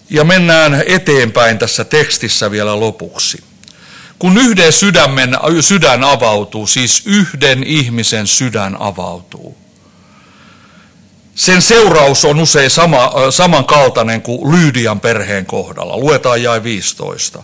Ja 0.09 0.23
mennään 0.23 0.83
eteenpäin 0.87 1.59
tässä 1.59 1.83
tekstissä 1.83 2.51
vielä 2.51 2.79
lopuksi. 2.79 3.54
Kun 4.25 4.37
yhden 4.37 4.73
sydämen, 4.73 5.37
sydän 5.61 6.03
avautuu, 6.03 6.67
siis 6.67 7.03
yhden 7.05 7.63
ihmisen 7.63 8.27
sydän 8.27 8.81
avautuu, 8.81 9.57
sen 11.35 11.61
seuraus 11.61 12.25
on 12.25 12.39
usein 12.39 12.69
sama, 12.69 13.11
samankaltainen 13.29 14.21
kuin 14.21 14.51
Lyydian 14.51 14.99
perheen 14.99 15.45
kohdalla. 15.45 15.97
Luetaan 15.97 16.43
jäi 16.43 16.63
15. 16.63 17.43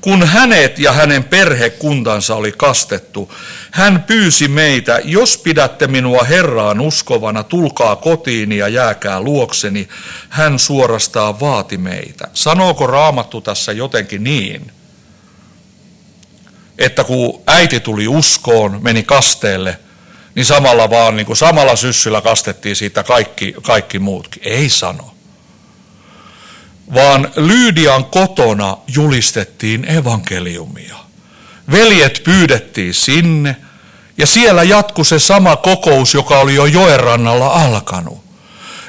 Kun 0.00 0.26
hänet 0.26 0.78
ja 0.78 0.92
hänen 0.92 1.24
perhekuntansa 1.24 2.34
oli 2.34 2.52
kastettu, 2.52 3.32
hän 3.70 4.04
pyysi 4.06 4.48
meitä, 4.48 5.00
jos 5.04 5.38
pidätte 5.38 5.86
minua 5.86 6.24
Herraan 6.24 6.80
uskovana, 6.80 7.42
tulkaa 7.42 7.96
kotiin 7.96 8.52
ja 8.52 8.68
jääkää 8.68 9.20
luokseni. 9.20 9.88
Hän 10.28 10.58
suorastaan 10.58 11.40
vaati 11.40 11.78
meitä. 11.78 12.28
Sanooko 12.32 12.86
raamattu 12.86 13.40
tässä 13.40 13.72
jotenkin 13.72 14.24
niin? 14.24 14.75
Että 16.78 17.04
kun 17.04 17.42
äiti 17.46 17.80
tuli 17.80 18.08
uskoon, 18.08 18.78
meni 18.82 19.02
kasteelle, 19.02 19.78
niin 20.34 20.46
samalla 20.46 20.90
vaan 20.90 21.16
niin 21.16 21.26
kuin 21.26 21.36
samalla 21.36 21.76
syssyllä 21.76 22.20
kastettiin 22.20 22.76
siitä 22.76 23.02
kaikki, 23.02 23.54
kaikki 23.62 23.98
muutkin. 23.98 24.42
Ei 24.44 24.68
sano. 24.68 25.14
Vaan 26.94 27.32
Lyydian 27.36 28.04
kotona 28.04 28.76
julistettiin 28.88 29.90
evankeliumia. 29.90 30.96
Veljet 31.70 32.20
pyydettiin 32.24 32.94
sinne 32.94 33.56
ja 34.18 34.26
siellä 34.26 34.62
jatkui 34.62 35.04
se 35.04 35.18
sama 35.18 35.56
kokous, 35.56 36.14
joka 36.14 36.38
oli 36.38 36.54
jo 36.54 36.66
joen 36.66 37.00
rannalla 37.00 37.46
alkanut. 37.48 38.25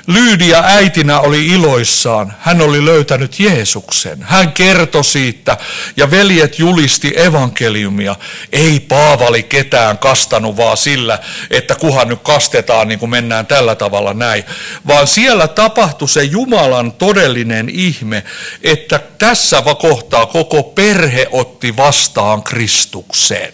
Lyydia 0.08 0.64
äitinä 0.66 1.20
oli 1.20 1.48
iloissaan. 1.48 2.34
Hän 2.40 2.62
oli 2.62 2.86
löytänyt 2.86 3.40
Jeesuksen. 3.40 4.18
Hän 4.22 4.54
kertoi 4.54 5.04
siitä 5.04 5.58
ja 5.98 6.12
veljet 6.12 6.60
julisti 6.60 7.14
evankeliumia. 7.16 8.16
Ei 8.52 8.80
Paavali 8.80 9.44
ketään 9.44 9.98
kastanut 9.98 10.58
vaan 10.58 10.78
sillä, 10.78 11.20
että 11.52 11.76
kuhan 11.76 12.08
nyt 12.08 12.20
kastetaan 12.24 12.88
niin 12.88 13.00
kuin 13.00 13.10
mennään 13.10 13.46
tällä 13.46 13.76
tavalla 13.76 14.14
näin. 14.14 14.44
Vaan 14.88 15.08
siellä 15.08 15.48
tapahtui 15.48 16.10
se 16.10 16.24
Jumalan 16.24 16.92
todellinen 16.92 17.70
ihme, 17.70 18.24
että 18.64 19.00
tässä 19.18 19.62
kohtaa 19.80 20.26
koko 20.26 20.64
perhe 20.64 21.28
otti 21.32 21.78
vastaan 21.78 22.44
Kristuksen. 22.44 23.54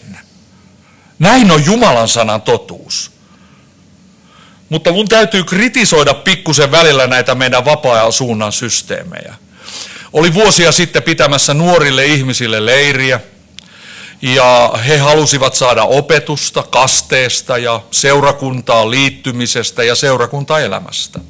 Näin 1.18 1.50
on 1.50 1.64
Jumalan 1.64 2.08
sanan 2.08 2.42
totuus. 2.42 3.13
Mutta 4.68 4.92
mun 4.92 5.08
täytyy 5.08 5.44
kritisoida 5.44 6.14
pikkusen 6.14 6.70
välillä 6.70 7.06
näitä 7.06 7.34
meidän 7.34 7.64
vapaa 7.64 8.10
suunnan 8.10 8.52
systeemejä. 8.52 9.34
Oli 10.12 10.34
vuosia 10.34 10.72
sitten 10.72 11.02
pitämässä 11.02 11.54
nuorille 11.54 12.06
ihmisille 12.06 12.66
leiriä, 12.66 13.20
ja 14.22 14.72
he 14.86 14.98
halusivat 14.98 15.54
saada 15.54 15.82
opetusta 15.82 16.62
kasteesta 16.62 17.58
ja 17.58 17.80
seurakuntaan 17.90 18.90
liittymisestä 18.90 19.84
ja 19.84 19.94
seurakuntaelämästä. 19.94 21.20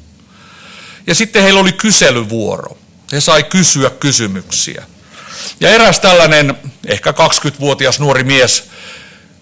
Ja 1.07 1.15
sitten 1.15 1.43
heillä 1.43 1.59
oli 1.59 1.71
kyselyvuoro. 1.71 2.77
He 3.11 3.21
sai 3.21 3.43
kysyä 3.43 3.89
kysymyksiä. 3.89 4.83
Ja 5.59 5.69
eräs 5.69 5.99
tällainen, 5.99 6.57
ehkä 6.87 7.11
20-vuotias 7.11 7.99
nuori 7.99 8.23
mies, 8.23 8.69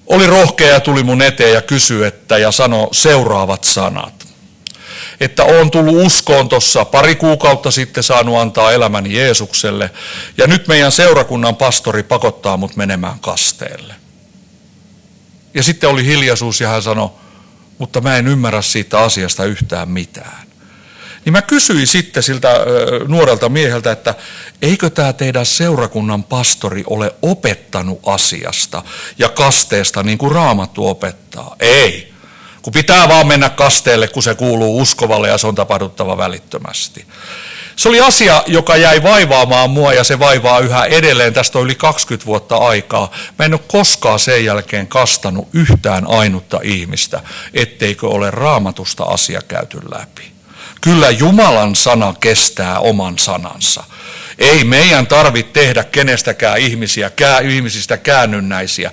oli 0.08 0.28
rohkea 0.28 0.68
ja 0.68 0.80
tuli 0.80 1.04
mun 1.04 1.22
eteen 1.22 1.54
ja 1.54 1.62
kysyi, 1.62 2.06
että 2.06 2.38
ja 2.38 2.52
sanoi 2.52 2.88
seuraavat 2.92 3.64
sanat. 3.64 4.28
Että 5.20 5.44
on 5.44 5.72
tullut 5.72 6.06
uskoon 6.06 6.50
tuossa 6.50 6.86
pari 6.86 7.16
kuukautta 7.16 7.72
sitten 7.72 8.04
saanut 8.04 8.38
antaa 8.38 8.72
elämäni 8.72 9.14
Jeesukselle 9.14 9.92
ja 10.38 10.48
nyt 10.48 10.68
meidän 10.68 10.92
seurakunnan 10.92 11.56
pastori 11.56 12.04
pakottaa 12.04 12.58
mut 12.58 12.76
menemään 12.76 13.20
kasteelle. 13.20 13.96
Ja 15.54 15.64
sitten 15.64 15.90
oli 15.90 16.06
hiljaisuus 16.06 16.62
ja 16.62 16.70
hän 16.70 16.84
sanoi, 16.84 17.10
mutta 17.78 18.02
mä 18.02 18.18
en 18.18 18.28
ymmärrä 18.28 18.62
siitä 18.62 19.00
asiasta 19.00 19.46
yhtään 19.46 19.90
mitään. 19.90 20.48
Niin 21.26 21.34
mä 21.34 21.42
kysyin 21.42 21.88
sitten 21.88 22.24
siltä 22.24 22.50
nuorelta 23.08 23.50
mieheltä, 23.50 23.92
että 23.92 24.16
eikö 24.62 24.90
tämä 24.90 25.14
teidän 25.14 25.46
seurakunnan 25.46 26.24
pastori 26.24 26.84
ole 26.88 27.16
opettanut 27.22 28.00
asiasta 28.06 28.84
ja 29.18 29.30
kasteesta 29.30 30.04
niin 30.04 30.18
kuin 30.18 30.32
raamattu 30.32 30.88
opettaa? 30.88 31.56
Ei. 31.60 32.14
Kun 32.62 32.74
pitää 32.74 33.10
vaan 33.10 33.28
mennä 33.28 33.50
kasteelle, 33.50 34.08
kun 34.08 34.24
se 34.24 34.36
kuuluu 34.36 34.82
uskovalle 34.82 35.28
ja 35.28 35.38
se 35.38 35.48
on 35.48 35.56
tapahduttava 35.56 36.18
välittömästi. 36.18 37.06
Se 37.76 37.90
oli 37.90 38.02
asia, 38.02 38.44
joka 38.48 38.76
jäi 38.76 39.04
vaivaamaan 39.04 39.70
mua 39.70 39.94
ja 39.94 40.04
se 40.04 40.20
vaivaa 40.20 40.60
yhä 40.60 40.86
edelleen. 40.86 41.34
Tästä 41.34 41.60
on 41.60 41.66
yli 41.66 41.76
20 41.76 42.26
vuotta 42.26 42.58
aikaa. 42.58 43.12
Mä 43.40 43.46
en 43.46 43.54
ole 43.54 43.62
koskaan 43.68 44.20
sen 44.20 44.46
jälkeen 44.46 44.88
kastanut 44.88 45.48
yhtään 45.54 46.08
ainutta 46.08 46.60
ihmistä, 46.64 47.22
etteikö 47.54 48.08
ole 48.08 48.32
raamatusta 48.32 49.04
asia 49.04 49.42
käyty 49.42 49.80
läpi. 49.92 50.33
Kyllä 50.84 51.10
Jumalan 51.10 51.76
sana 51.76 52.14
kestää 52.20 52.80
oman 52.80 53.20
sanansa. 53.20 53.84
Ei 54.40 54.64
meidän 54.64 55.08
tarvitse 55.08 55.52
tehdä 55.54 55.84
kenestäkään 55.84 56.58
ihmisiä, 56.58 57.10
kää, 57.10 57.40
ihmisistä 57.40 57.98
käännynnäisiä. 57.98 58.92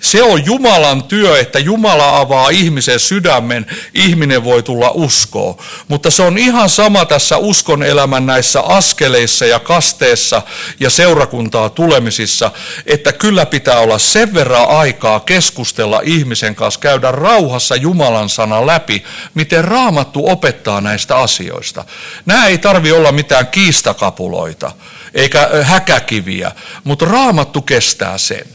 Se 0.00 0.22
on 0.22 0.46
Jumalan 0.46 1.02
työ, 1.02 1.38
että 1.38 1.58
Jumala 1.58 2.18
avaa 2.18 2.50
ihmisen 2.50 3.00
sydämen, 3.00 3.66
ihminen 3.94 4.44
voi 4.44 4.62
tulla 4.62 4.90
uskoon. 4.90 5.56
Mutta 5.88 6.10
se 6.10 6.22
on 6.22 6.38
ihan 6.38 6.68
sama 6.68 7.04
tässä 7.04 7.36
uskon 7.36 7.82
elämän 7.82 8.26
näissä 8.26 8.60
askeleissa 8.60 9.46
ja 9.46 9.58
kasteessa 9.58 10.42
ja 10.80 10.90
seurakuntaa 10.90 11.70
tulemisissa, 11.70 12.50
että 12.86 13.12
kyllä 13.12 13.46
pitää 13.46 13.78
olla 13.78 13.98
sen 13.98 14.34
verran 14.34 14.68
aikaa 14.68 15.20
keskustella 15.20 16.00
ihmisen 16.04 16.54
kanssa, 16.54 16.80
käydä 16.80 17.10
rauhassa 17.10 17.76
Jumalan 17.76 18.28
sana 18.28 18.66
läpi, 18.66 19.04
miten 19.34 19.64
raamattu 19.64 20.28
opettaa 20.28 20.80
näistä 20.80 21.16
asioista. 21.16 21.84
Nämä 22.26 22.46
ei 22.46 22.58
tarvi 22.58 22.92
olla 22.92 23.12
mitään 23.12 23.46
kiistakapuloita 23.46 24.72
eikä 25.14 25.48
häkäkiviä, 25.62 26.52
mutta 26.84 27.04
raamattu 27.04 27.62
kestää 27.62 28.18
sen. 28.18 28.46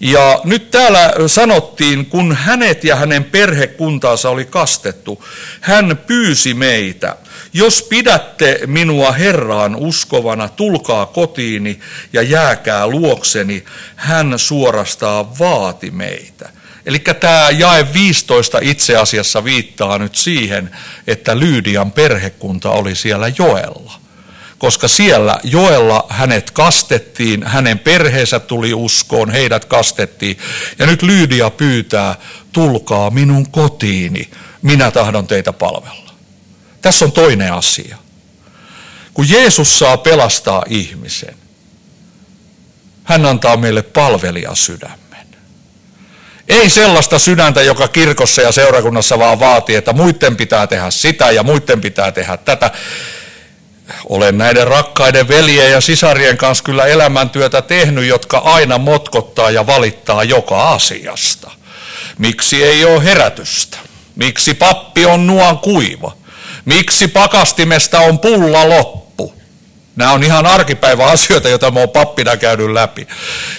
Ja 0.00 0.40
nyt 0.44 0.70
täällä 0.70 1.14
sanottiin, 1.26 2.06
kun 2.06 2.36
hänet 2.36 2.84
ja 2.84 2.96
hänen 2.96 3.24
perhekuntaansa 3.24 4.30
oli 4.30 4.44
kastettu, 4.44 5.24
hän 5.60 5.98
pyysi 6.06 6.54
meitä, 6.54 7.16
jos 7.52 7.82
pidätte 7.82 8.60
minua 8.66 9.12
Herraan 9.12 9.76
uskovana, 9.76 10.48
tulkaa 10.48 11.06
kotiini 11.06 11.80
ja 12.12 12.22
jääkää 12.22 12.86
luokseni, 12.86 13.64
hän 13.96 14.38
suorastaan 14.38 15.38
vaati 15.38 15.90
meitä. 15.90 16.48
Eli 16.86 16.98
tämä 16.98 17.50
jae 17.50 17.86
15 17.94 18.58
itse 18.62 18.96
asiassa 18.96 19.44
viittaa 19.44 19.98
nyt 19.98 20.14
siihen, 20.14 20.70
että 21.06 21.38
Lyydian 21.38 21.92
perhekunta 21.92 22.70
oli 22.70 22.94
siellä 22.94 23.32
joella 23.38 24.03
koska 24.64 24.88
siellä 24.88 25.38
joella 25.42 26.06
hänet 26.08 26.50
kastettiin, 26.50 27.46
hänen 27.46 27.78
perheensä 27.78 28.40
tuli 28.40 28.74
uskoon, 28.74 29.30
heidät 29.30 29.64
kastettiin. 29.64 30.38
Ja 30.78 30.86
nyt 30.86 31.02
Lyydia 31.02 31.50
pyytää, 31.50 32.16
tulkaa 32.52 33.10
minun 33.10 33.50
kotiini, 33.50 34.30
minä 34.62 34.90
tahdon 34.90 35.26
teitä 35.26 35.52
palvella. 35.52 36.10
Tässä 36.82 37.04
on 37.04 37.12
toinen 37.12 37.52
asia. 37.52 37.96
Kun 39.14 39.30
Jeesus 39.30 39.78
saa 39.78 39.96
pelastaa 39.96 40.64
ihmisen, 40.68 41.36
hän 43.04 43.26
antaa 43.26 43.56
meille 43.56 43.82
palvelija 43.82 44.54
sydämen. 44.54 45.26
Ei 46.48 46.70
sellaista 46.70 47.18
sydäntä, 47.18 47.62
joka 47.62 47.88
kirkossa 47.88 48.42
ja 48.42 48.52
seurakunnassa 48.52 49.18
vaan 49.18 49.40
vaatii, 49.40 49.76
että 49.76 49.92
muiden 49.92 50.36
pitää 50.36 50.66
tehdä 50.66 50.90
sitä 50.90 51.30
ja 51.30 51.42
muiden 51.42 51.80
pitää 51.80 52.12
tehdä 52.12 52.36
tätä. 52.36 52.70
Olen 54.08 54.38
näiden 54.38 54.66
rakkaiden 54.66 55.28
veljien 55.28 55.72
ja 55.72 55.80
sisarien 55.80 56.36
kanssa 56.36 56.64
kyllä 56.64 56.86
elämäntyötä 56.86 57.62
tehnyt, 57.62 58.04
jotka 58.04 58.38
aina 58.38 58.78
motkottaa 58.78 59.50
ja 59.50 59.66
valittaa 59.66 60.24
joka 60.24 60.68
asiasta. 60.68 61.50
Miksi 62.18 62.64
ei 62.64 62.84
ole 62.84 63.04
herätystä? 63.04 63.78
Miksi 64.16 64.54
pappi 64.54 65.06
on 65.06 65.26
nuan 65.26 65.58
kuiva? 65.58 66.12
Miksi 66.64 67.08
pakastimesta 67.08 68.00
on 68.00 68.18
pulla 68.18 68.68
loppu? 68.68 69.34
Nämä 69.96 70.12
on 70.12 70.24
ihan 70.24 70.46
arkipäivä 70.46 71.06
asioita, 71.06 71.48
joita 71.48 71.70
me 71.70 71.82
on 71.82 71.88
pappina 71.88 72.36
käynyt 72.36 72.70
läpi. 72.70 73.06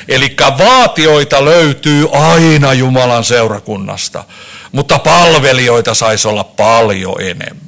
Eli 0.07 0.35
vaatioita 0.57 1.45
löytyy 1.45 2.07
aina 2.11 2.73
Jumalan 2.73 3.23
seurakunnasta, 3.23 4.23
mutta 4.71 4.99
palvelijoita 4.99 5.93
saisi 5.93 6.27
olla 6.27 6.43
paljon 6.43 7.21
enemmän. 7.21 7.64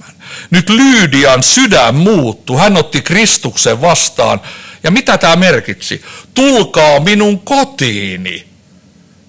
Nyt 0.49 0.69
Lyydian 0.69 1.43
sydän 1.43 1.95
muuttui. 1.95 2.57
Hän 2.57 2.77
otti 2.77 3.01
Kristuksen 3.01 3.81
vastaan. 3.81 4.41
Ja 4.83 4.91
mitä 4.91 5.17
tämä 5.17 5.35
merkitsi? 5.35 6.01
Tulkaa 6.33 6.99
minun 6.99 7.39
kotiini. 7.39 8.47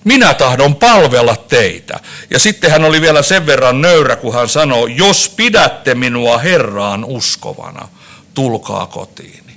Minä 0.04 0.34
tahdon 0.34 0.76
palvella 0.76 1.36
teitä. 1.36 2.00
Ja 2.30 2.38
sitten 2.38 2.70
hän 2.70 2.84
oli 2.84 3.00
vielä 3.00 3.22
sen 3.22 3.46
verran 3.46 3.80
nöyrä, 3.80 4.16
kun 4.16 4.34
hän 4.34 4.48
sanoi, 4.48 4.96
jos 4.96 5.32
pidätte 5.36 5.94
minua 5.94 6.38
Herraan 6.38 7.04
uskovana, 7.04 7.88
tulkaa 8.34 8.86
kotiin. 8.86 9.47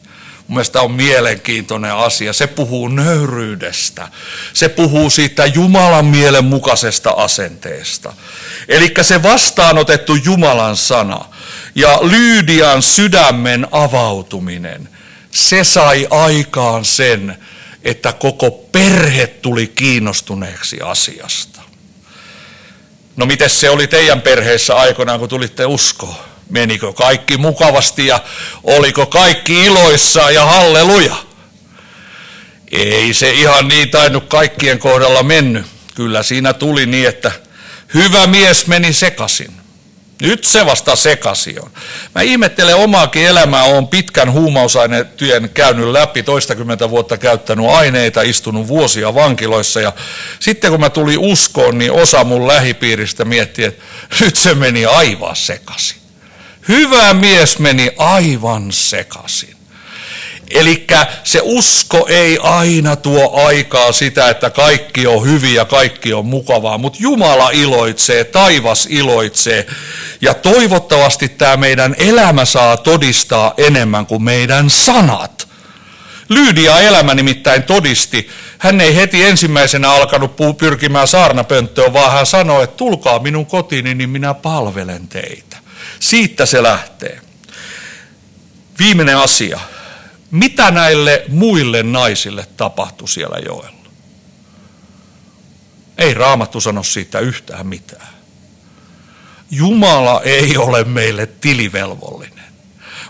Mun 0.52 0.56
mielestä 0.56 0.82
on 0.82 0.92
mielenkiintoinen 0.92 1.94
asia. 1.94 2.34
Se 2.34 2.48
puhuu 2.48 2.88
nöyryydestä. 2.88 4.08
Se 4.54 4.70
puhuu 4.70 5.10
siitä 5.10 5.46
Jumalan 5.46 6.06
mielen 6.06 6.46
mukaisesta 6.46 7.10
asenteesta. 7.10 8.14
Eli 8.68 8.94
se 9.02 9.24
vastaanotettu 9.24 10.16
Jumalan 10.16 10.78
sana 10.78 11.26
ja 11.76 12.00
Lyydian 12.02 12.82
sydämen 12.82 13.68
avautuminen, 13.72 14.90
se 15.32 15.64
sai 15.64 16.08
aikaan 16.10 16.86
sen, 16.86 17.38
että 17.84 18.14
koko 18.14 18.52
perhe 18.52 19.28
tuli 19.28 19.68
kiinnostuneeksi 19.68 20.82
asiasta. 20.82 21.62
No 23.16 23.26
miten 23.26 23.50
se 23.50 23.70
oli 23.70 23.88
teidän 23.88 24.22
perheessä 24.22 24.76
aikoinaan, 24.76 25.20
kun 25.20 25.30
tulitte 25.30 25.66
uskoon? 25.66 26.31
Menikö 26.52 26.94
kaikki 26.94 27.38
mukavasti 27.38 28.08
ja 28.08 28.20
oliko 28.64 29.06
kaikki 29.06 29.66
iloissa 29.66 30.32
ja 30.32 30.46
halleluja? 30.46 31.16
Ei 32.72 33.14
se 33.14 33.32
ihan 33.32 33.68
niin 33.68 33.90
tainnut 33.90 34.24
kaikkien 34.28 34.80
kohdalla 34.80 35.24
mennyt. 35.24 35.66
Kyllä 35.96 36.24
siinä 36.24 36.54
tuli 36.54 36.86
niin, 36.86 37.08
että 37.08 37.32
hyvä 37.94 38.28
mies 38.28 38.68
meni 38.68 38.94
sekasin. 38.94 39.62
Nyt 40.22 40.44
se 40.44 40.66
vasta 40.66 40.96
sekasi 40.96 41.56
on. 41.60 41.72
Mä 42.16 42.22
ihmettelen 42.22 42.76
omaakin 42.76 43.26
elämää, 43.26 43.64
on 43.64 43.88
pitkän 43.88 44.32
huumausainetyön 44.32 45.50
käynyt 45.50 45.88
läpi, 45.88 46.24
toistakymmentä 46.24 46.90
vuotta 46.90 47.18
käyttänyt 47.18 47.66
aineita, 47.70 48.22
istunut 48.22 48.68
vuosia 48.68 49.16
vankiloissa 49.16 49.82
ja 49.82 49.94
sitten 50.40 50.72
kun 50.72 50.80
mä 50.80 50.90
tulin 50.90 51.20
uskoon, 51.20 51.78
niin 51.78 51.92
osa 51.92 52.24
mun 52.24 52.48
lähipiiristä 52.48 53.26
mietti, 53.26 53.64
että 53.64 53.84
nyt 54.20 54.36
se 54.36 54.54
meni 54.54 54.86
aivan 54.86 55.36
sekaisin. 55.36 56.01
Hyvä 56.68 57.14
mies 57.14 57.60
meni 57.60 57.92
aivan 57.98 58.72
sekaisin. 58.72 59.56
Eli 60.50 60.88
se 61.24 61.42
usko 61.44 62.06
ei 62.10 62.40
aina 62.42 62.96
tuo 62.96 63.46
aikaa 63.46 63.92
sitä, 63.92 64.30
että 64.30 64.50
kaikki 64.50 65.08
on 65.08 65.26
hyvin 65.26 65.54
ja 65.54 65.66
kaikki 65.66 66.14
on 66.14 66.26
mukavaa, 66.26 66.78
mutta 66.78 67.00
Jumala 67.02 67.50
iloitsee, 67.50 68.24
taivas 68.24 68.88
iloitsee. 68.90 69.68
Ja 70.22 70.34
toivottavasti 70.34 71.30
tämä 71.30 71.58
meidän 71.58 71.96
elämä 71.98 72.46
saa 72.46 72.78
todistaa 72.78 73.54
enemmän 73.58 74.06
kuin 74.06 74.24
meidän 74.24 74.70
sanat. 74.70 75.48
Lyydia 76.30 76.80
elämä 76.80 77.14
nimittäin 77.14 77.64
todisti. 77.64 78.30
Hän 78.58 78.82
ei 78.82 78.96
heti 78.96 79.24
ensimmäisenä 79.24 79.92
alkanut 79.92 80.58
pyrkimään 80.58 81.08
saarnapönttöön, 81.08 81.94
vaan 81.94 82.12
hän 82.12 82.26
sanoi, 82.26 82.64
että 82.64 82.78
tulkaa 82.78 83.20
minun 83.20 83.46
kotiini, 83.46 83.96
niin 83.96 84.10
minä 84.10 84.34
palvelen 84.34 85.08
teitä. 85.08 85.61
Siitä 86.02 86.46
se 86.46 86.64
lähtee. 86.64 87.22
Viimeinen 88.80 89.18
asia. 89.18 89.60
Mitä 90.32 90.72
näille 90.72 91.24
muille 91.28 91.84
naisille 91.84 92.48
tapahtui 92.58 93.08
siellä 93.08 93.38
joella? 93.46 93.82
Ei 95.98 96.14
raamattu 96.14 96.62
sano 96.62 96.84
siitä 96.84 97.20
yhtään 97.20 97.68
mitään. 97.68 98.08
Jumala 99.52 100.22
ei 100.22 100.58
ole 100.58 100.84
meille 100.84 101.26
tilivelvollinen. 101.26 102.46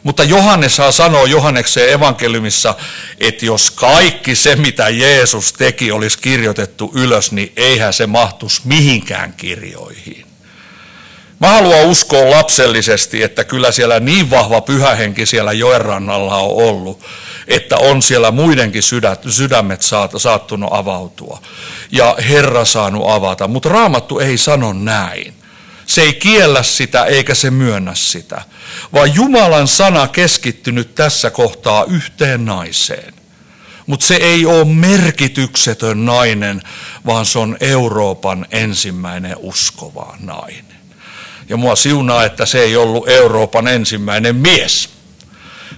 Mutta 0.04 0.23
Johannes 0.23 0.75
saa 0.75 0.91
sanoa 0.91 1.27
Johanneksen 1.27 1.89
evankeliumissa, 1.89 2.75
että 3.19 3.45
jos 3.45 3.71
kaikki 3.71 4.36
se, 4.36 4.56
mitä 4.56 4.89
Jeesus 4.89 5.54
teki, 5.54 5.91
olisi 5.91 6.17
kirjoitettu 6.17 6.91
ylös, 6.95 7.32
niin 7.32 7.54
eihän 7.56 7.93
se 7.93 8.08
mahtuisi 8.08 8.62
mihinkään 8.65 9.34
kirjoihin. 9.34 10.30
Mä 11.41 11.47
haluan 11.47 11.86
uskoa 11.86 12.30
lapsellisesti, 12.30 13.23
että 13.23 13.43
kyllä 13.43 13.71
siellä 13.71 13.99
niin 13.99 14.30
vahva 14.30 14.62
pyhähenki 14.62 15.25
siellä 15.25 15.54
joenrannalla 15.54 16.38
on 16.38 16.67
ollut, 16.67 17.06
että 17.47 17.77
on 17.77 18.01
siellä 18.01 18.32
muidenkin 18.32 18.84
sydämet 19.30 19.82
saattunut 20.17 20.69
avautua 20.73 21.41
ja 21.91 22.15
Herra 22.30 22.65
saanut 22.65 23.10
avata. 23.10 23.47
Mutta 23.47 23.69
Raamattu 23.69 24.19
ei 24.19 24.38
sano 24.38 24.73
näin. 24.73 25.34
Se 25.86 26.01
ei 26.01 26.13
kiellä 26.13 26.63
sitä 26.63 27.06
eikä 27.06 27.36
se 27.36 27.51
myönnä 27.51 27.95
sitä, 27.95 28.41
vaan 28.93 29.15
Jumalan 29.15 29.67
sana 29.67 30.08
keskittynyt 30.08 30.95
tässä 30.95 31.30
kohtaa 31.30 31.86
yhteen 31.86 32.45
naiseen. 32.45 33.13
Mutta 33.86 34.06
se 34.06 34.15
ei 34.15 34.45
ole 34.45 34.65
merkityksetön 34.65 36.06
nainen, 36.06 36.62
vaan 37.06 37.25
se 37.25 37.39
on 37.39 37.58
Euroopan 37.60 38.45
ensimmäinen 38.51 39.36
uskova 39.39 40.15
nainen. 40.19 40.70
Ja 41.49 41.58
mua 41.58 41.75
siunaa, 41.75 42.25
että 42.25 42.45
se 42.45 42.62
ei 42.62 42.75
ollut 42.75 43.10
Euroopan 43.10 43.67
ensimmäinen 43.67 44.36
mies. 44.36 44.89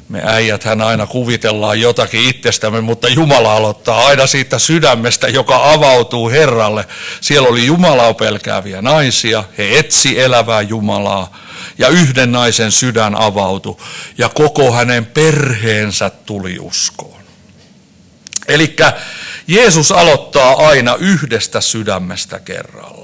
Me 0.10 0.22
äijät 0.26 0.64
hän 0.64 0.82
aina 0.82 1.08
kuvitellaan 1.08 1.82
jotakin 1.82 2.30
itsestämme, 2.30 2.82
mutta 2.82 3.08
Jumala 3.08 3.56
aloittaa 3.56 4.08
aina 4.08 4.28
siitä 4.28 4.60
sydämestä, 4.60 5.28
joka 5.28 5.72
avautuu 5.72 6.30
Herralle. 6.30 6.86
Siellä 7.22 7.50
oli 7.50 7.66
Jumalaa 7.66 8.14
pelkääviä 8.14 8.82
naisia, 8.82 9.44
he 9.58 9.78
etsi 9.78 10.20
elävää 10.20 10.62
Jumalaa 10.62 11.38
ja 11.78 11.88
yhden 11.88 12.32
naisen 12.32 12.72
sydän 12.72 13.16
avautui 13.16 13.78
ja 14.18 14.30
koko 14.30 14.72
hänen 14.72 15.06
perheensä 15.06 16.10
tuli 16.10 16.60
uskoon. 16.60 17.22
Eli 18.48 18.76
Jeesus 19.48 19.92
aloittaa 19.92 20.68
aina 20.68 20.96
yhdestä 20.96 21.62
sydämestä 21.62 22.40
kerrallaan. 22.40 23.03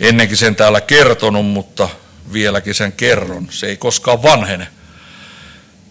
Ennenkin 0.00 0.36
sen 0.36 0.56
täällä 0.56 0.80
kertonut, 0.80 1.46
mutta 1.46 1.88
vieläkin 2.32 2.74
sen 2.74 2.92
kerron. 2.92 3.46
Se 3.50 3.66
ei 3.66 3.76
koskaan 3.76 4.22
vanhene. 4.22 4.66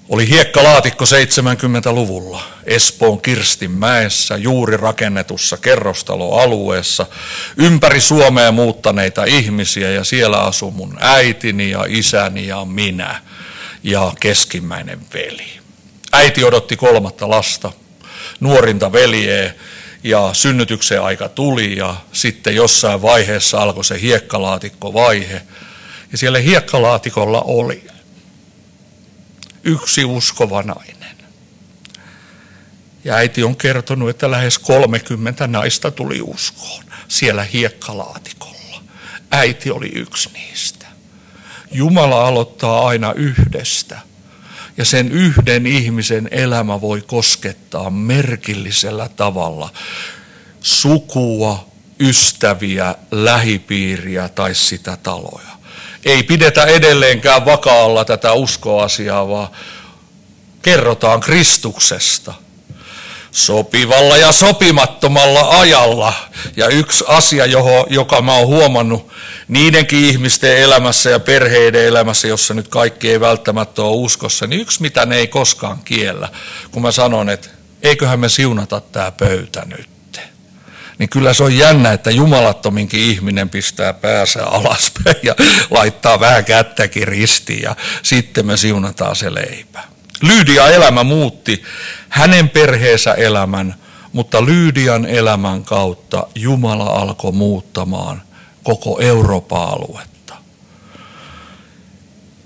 Oli 0.10 0.30
hiekkalaatikko 0.30 1.06
70-luvulla 1.06 2.44
Espoon 2.66 3.22
Kirstinmäessä 3.22 4.38
juuri 4.38 4.78
rakennetussa 4.78 5.58
kerrostaloalueessa. 5.58 7.06
Ympäri 7.58 8.02
Suomea 8.02 8.52
muuttaneita 8.52 9.24
ihmisiä 9.24 9.92
ja 9.92 10.04
siellä 10.04 10.38
asui 10.38 10.72
mun 10.72 10.98
äitini 11.00 11.70
ja 11.70 11.86
isäni 11.88 12.48
ja 12.48 12.66
minä 12.66 13.22
ja 13.84 14.14
keskimmäinen 14.20 15.00
veli. 15.14 15.60
Äiti 16.12 16.44
odotti 16.44 16.78
kolmatta 16.78 17.30
lasta, 17.30 17.72
nuorinta 18.40 18.92
veljeä 18.92 19.54
ja 20.06 20.30
synnytyksen 20.34 21.02
aika 21.02 21.30
tuli 21.30 21.78
ja 21.78 21.96
sitten 22.14 22.56
jossain 22.56 23.02
vaiheessa 23.02 23.58
alkoi 23.58 23.86
se 23.86 24.02
hiekkalaatikkovaihe. 24.02 25.42
Ja 26.12 26.18
siellä 26.18 26.40
hiekkalaatikolla 26.40 27.42
oli 27.42 27.88
yksi 29.64 30.06
uskova 30.06 30.64
nainen. 30.64 31.16
Ja 33.04 33.16
äiti 33.16 33.44
on 33.44 33.56
kertonut, 33.56 34.10
että 34.10 34.32
lähes 34.32 34.60
30 34.60 35.48
naista 35.48 35.92
tuli 35.92 36.22
uskoon 36.22 36.84
siellä 37.08 37.44
hiekkalaatikolla. 37.44 38.84
Äiti 39.32 39.72
oli 39.72 39.92
yksi 39.96 40.30
niistä. 40.34 40.86
Jumala 41.72 42.28
aloittaa 42.28 42.88
aina 42.88 43.14
yhdestä. 43.14 44.00
Ja 44.78 44.86
sen 44.86 45.12
yhden 45.12 45.66
ihmisen 45.66 46.28
elämä 46.32 46.82
voi 46.82 47.02
koskettaa 47.02 47.90
merkillisellä 47.90 49.10
tavalla 49.16 49.70
sukua, 50.62 51.68
ystäviä, 52.00 52.96
lähipiiriä 53.12 54.30
tai 54.30 54.56
sitä 54.56 54.98
taloja. 55.04 55.56
Ei 56.06 56.24
pidetä 56.24 56.64
edelleenkään 56.64 57.46
vakaalla 57.46 58.06
tätä 58.06 58.34
uskoasiaa, 58.34 59.28
vaan 59.28 59.48
kerrotaan 60.62 61.20
Kristuksesta– 61.20 62.34
sopivalla 63.36 64.18
ja 64.18 64.32
sopimattomalla 64.32 65.60
ajalla. 65.60 66.14
Ja 66.58 66.68
yksi 66.68 67.04
asia, 67.08 67.46
johon, 67.46 67.86
joka 67.90 68.22
mä 68.22 68.36
oon 68.36 68.48
huomannut 68.48 69.12
niidenkin 69.48 70.00
ihmisten 70.00 70.58
elämässä 70.58 71.10
ja 71.10 71.20
perheiden 71.20 71.86
elämässä, 71.86 72.28
jossa 72.28 72.54
nyt 72.54 72.68
kaikki 72.68 73.12
ei 73.12 73.20
välttämättä 73.20 73.82
ole 73.82 73.96
uskossa, 73.96 74.48
niin 74.48 74.62
yksi 74.62 74.82
mitä 74.82 75.06
ne 75.06 75.16
ei 75.16 75.28
koskaan 75.28 75.80
kiellä, 75.86 76.30
kun 76.72 76.82
mä 76.82 76.92
sanon, 76.92 77.30
että 77.30 77.50
eiköhän 77.82 78.20
me 78.20 78.30
siunata 78.30 78.82
tämä 78.82 79.12
pöytä 79.12 79.64
nyt. 79.66 79.90
Niin 80.98 81.10
kyllä 81.10 81.34
se 81.34 81.44
on 81.44 81.58
jännä, 81.58 81.94
että 81.94 82.12
jumalattominkin 82.12 83.00
ihminen 83.00 83.50
pistää 83.50 83.94
päänsä 83.94 84.46
alaspäin 84.46 85.16
ja 85.24 85.36
laittaa 85.70 86.20
vähän 86.20 86.46
kättäkin 86.46 87.08
ristiin 87.08 87.62
ja 87.62 87.76
sitten 88.04 88.46
me 88.46 88.58
siunataan 88.58 89.16
se 89.16 89.34
leipä. 89.34 89.95
Lyydia 90.22 90.70
elämä 90.70 91.04
muutti 91.04 91.64
hänen 92.10 92.50
perheensä 92.50 93.14
elämän, 93.14 93.76
mutta 94.14 94.46
Lyydian 94.46 95.06
elämän 95.06 95.64
kautta 95.64 96.28
Jumala 96.36 96.86
alkoi 96.86 97.32
muuttamaan 97.32 98.22
koko 98.64 99.00
Euroopan 99.00 99.70
aluetta. 99.70 100.36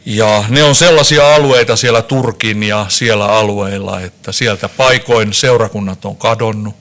Ja 0.06 0.44
ne 0.50 0.64
on 0.64 0.76
sellaisia 0.76 1.36
alueita 1.36 1.76
siellä 1.76 2.02
Turkin 2.02 2.64
ja 2.64 2.86
siellä 2.90 3.26
alueilla, 3.26 4.02
että 4.02 4.32
sieltä 4.32 4.70
paikoin 4.70 5.34
seurakunnat 5.34 6.06
on 6.06 6.16
kadonnut. 6.16 6.76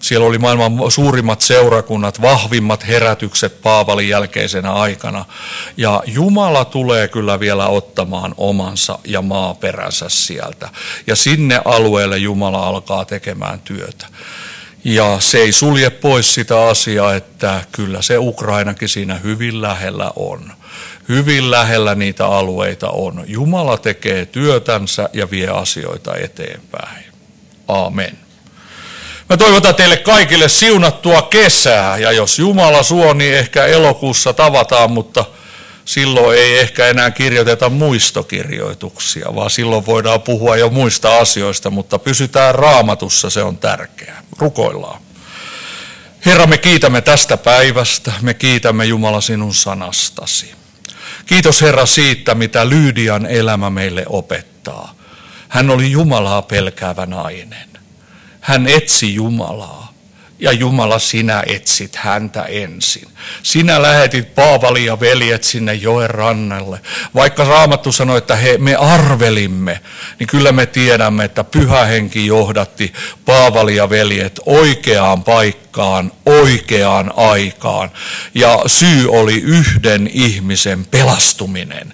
Siellä 0.00 0.26
oli 0.26 0.38
maailman 0.38 0.90
suurimmat 0.90 1.40
seurakunnat, 1.40 2.20
vahvimmat 2.20 2.86
herätykset 2.86 3.62
Paavalin 3.62 4.08
jälkeisenä 4.08 4.72
aikana. 4.72 5.24
Ja 5.76 6.02
Jumala 6.06 6.64
tulee 6.64 7.08
kyllä 7.08 7.40
vielä 7.40 7.66
ottamaan 7.66 8.34
omansa 8.36 8.98
ja 9.04 9.22
maaperänsä 9.22 10.08
sieltä. 10.08 10.68
Ja 11.06 11.16
sinne 11.16 11.60
alueelle 11.64 12.18
Jumala 12.18 12.66
alkaa 12.66 13.04
tekemään 13.04 13.60
työtä. 13.60 14.06
Ja 14.84 15.16
se 15.20 15.38
ei 15.38 15.52
sulje 15.52 15.90
pois 15.90 16.34
sitä 16.34 16.66
asiaa, 16.66 17.14
että 17.14 17.62
kyllä 17.72 18.02
se 18.02 18.18
Ukrainakin 18.18 18.88
siinä 18.88 19.14
hyvin 19.14 19.62
lähellä 19.62 20.10
on. 20.16 20.52
Hyvin 21.08 21.50
lähellä 21.50 21.94
niitä 21.94 22.26
alueita 22.26 22.90
on. 22.90 23.24
Jumala 23.26 23.78
tekee 23.78 24.26
työtänsä 24.26 25.08
ja 25.12 25.30
vie 25.30 25.48
asioita 25.48 26.16
eteenpäin. 26.16 27.04
Amen. 27.68 28.27
Mä 29.28 29.36
toivotan 29.36 29.74
teille 29.74 29.96
kaikille 29.96 30.48
siunattua 30.48 31.22
kesää 31.22 31.98
ja 31.98 32.12
jos 32.12 32.38
Jumala 32.38 32.82
suo, 32.82 33.12
niin 33.12 33.34
ehkä 33.34 33.66
elokuussa 33.66 34.32
tavataan, 34.32 34.90
mutta 34.90 35.24
silloin 35.84 36.38
ei 36.38 36.58
ehkä 36.58 36.86
enää 36.86 37.10
kirjoiteta 37.10 37.68
muistokirjoituksia, 37.68 39.34
vaan 39.34 39.50
silloin 39.50 39.86
voidaan 39.86 40.22
puhua 40.22 40.56
jo 40.56 40.70
muista 40.70 41.18
asioista, 41.18 41.70
mutta 41.70 41.98
pysytään 41.98 42.54
raamatussa, 42.54 43.30
se 43.30 43.42
on 43.42 43.58
tärkeää. 43.58 44.22
Rukoillaan. 44.38 45.00
Herra, 46.26 46.46
me 46.46 46.58
kiitämme 46.58 47.00
tästä 47.00 47.36
päivästä, 47.36 48.12
me 48.20 48.34
kiitämme 48.34 48.84
Jumala 48.84 49.20
sinun 49.20 49.54
sanastasi. 49.54 50.52
Kiitos 51.26 51.62
Herra 51.62 51.86
siitä, 51.86 52.34
mitä 52.34 52.68
Lyydian 52.68 53.26
elämä 53.26 53.70
meille 53.70 54.04
opettaa. 54.08 54.94
Hän 55.48 55.70
oli 55.70 55.90
Jumalaa 55.90 56.42
pelkäävä 56.42 57.06
nainen. 57.06 57.77
Hän 58.48 58.66
etsi 58.66 59.14
Jumalaa. 59.14 59.92
Ja 60.38 60.52
Jumala, 60.52 60.98
sinä 60.98 61.42
etsit 61.46 61.96
häntä 61.96 62.42
ensin. 62.42 63.08
Sinä 63.42 63.82
lähetit 63.82 64.34
Paavali 64.34 64.84
ja 64.84 65.00
veljet 65.00 65.44
sinne 65.44 65.74
joen 65.74 66.10
rannalle. 66.10 66.80
Vaikka 67.14 67.44
Raamattu 67.44 67.92
sanoi, 67.92 68.18
että 68.18 68.36
he, 68.36 68.58
me 68.58 68.76
arvelimme, 68.76 69.80
niin 70.18 70.26
kyllä 70.26 70.52
me 70.52 70.66
tiedämme, 70.66 71.24
että 71.24 71.44
pyhä 71.44 71.84
henki 71.84 72.26
johdatti 72.26 72.92
Paavali 73.24 73.76
ja 73.76 73.90
veljet 73.90 74.40
oikeaan 74.46 75.24
paikkaan, 75.24 76.12
oikeaan 76.26 77.12
aikaan. 77.16 77.90
Ja 78.34 78.62
syy 78.66 79.10
oli 79.10 79.34
yhden 79.34 80.10
ihmisen 80.12 80.86
pelastuminen. 80.86 81.92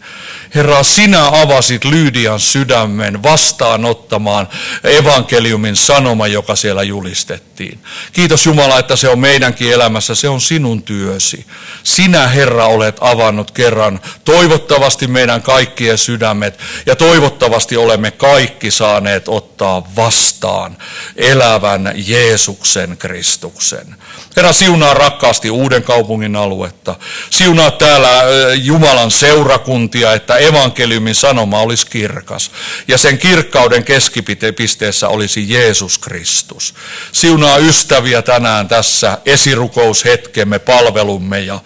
Herra, 0.55 0.83
sinä 0.83 1.27
avasit 1.27 1.85
Lyydian 1.85 2.41
sydämen 2.41 3.23
vastaanottamaan 3.23 4.49
evankeliumin 4.85 5.77
sanoma, 5.77 6.27
joka 6.27 6.57
siellä 6.57 6.83
julistettiin. 6.83 7.79
Kiitos 8.13 8.47
Jumala, 8.47 8.79
että 8.79 8.97
se 8.97 9.09
on 9.09 9.19
meidänkin 9.19 9.73
elämässä, 9.73 10.15
se 10.15 10.29
on 10.29 10.41
sinun 10.41 10.83
työsi. 10.83 11.47
Sinä, 11.85 12.29
Herra, 12.29 12.67
olet 12.67 12.97
avannut 13.01 13.51
kerran 13.51 14.01
toivottavasti 14.25 15.07
meidän 15.07 15.43
kaikkien 15.43 15.99
sydämet 15.99 16.59
ja 16.87 16.97
toivottavasti 16.97 17.77
olemme 17.77 18.11
kaikki 18.11 18.71
saaneet 18.71 19.29
ottaa 19.29 19.93
vastaan 19.97 20.77
elävän 21.17 21.93
Jeesuksen 21.97 22.97
Kristuksen. 22.97 23.97
Herra, 24.37 24.53
siunaa 24.53 24.95
rakkaasti 24.95 25.51
uuden 25.51 25.83
kaupungin 25.83 26.37
aluetta. 26.37 26.95
Siunaa 27.31 27.71
täällä 27.71 28.23
Jumalan 28.55 29.11
seurakuntia, 29.11 30.13
että 30.13 30.37
evankeliumin 30.45 31.15
sanoma 31.15 31.61
olisi 31.61 31.87
kirkas. 31.87 32.51
Ja 32.89 32.99
sen 32.99 33.19
kirkkauden 33.19 33.85
keskipisteessä 33.85 35.09
olisi 35.09 35.53
Jeesus 35.53 35.99
Kristus. 35.99 36.75
Siunaa 37.13 37.59
ystäviä 37.59 38.23
tänään 38.23 38.69
tässä 38.69 39.19
esirukoushetkemme, 39.27 40.59
palvelumme 40.59 41.41
ja 41.41 41.61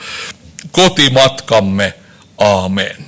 kotimatkamme. 0.73 1.95
Amen. 2.39 3.08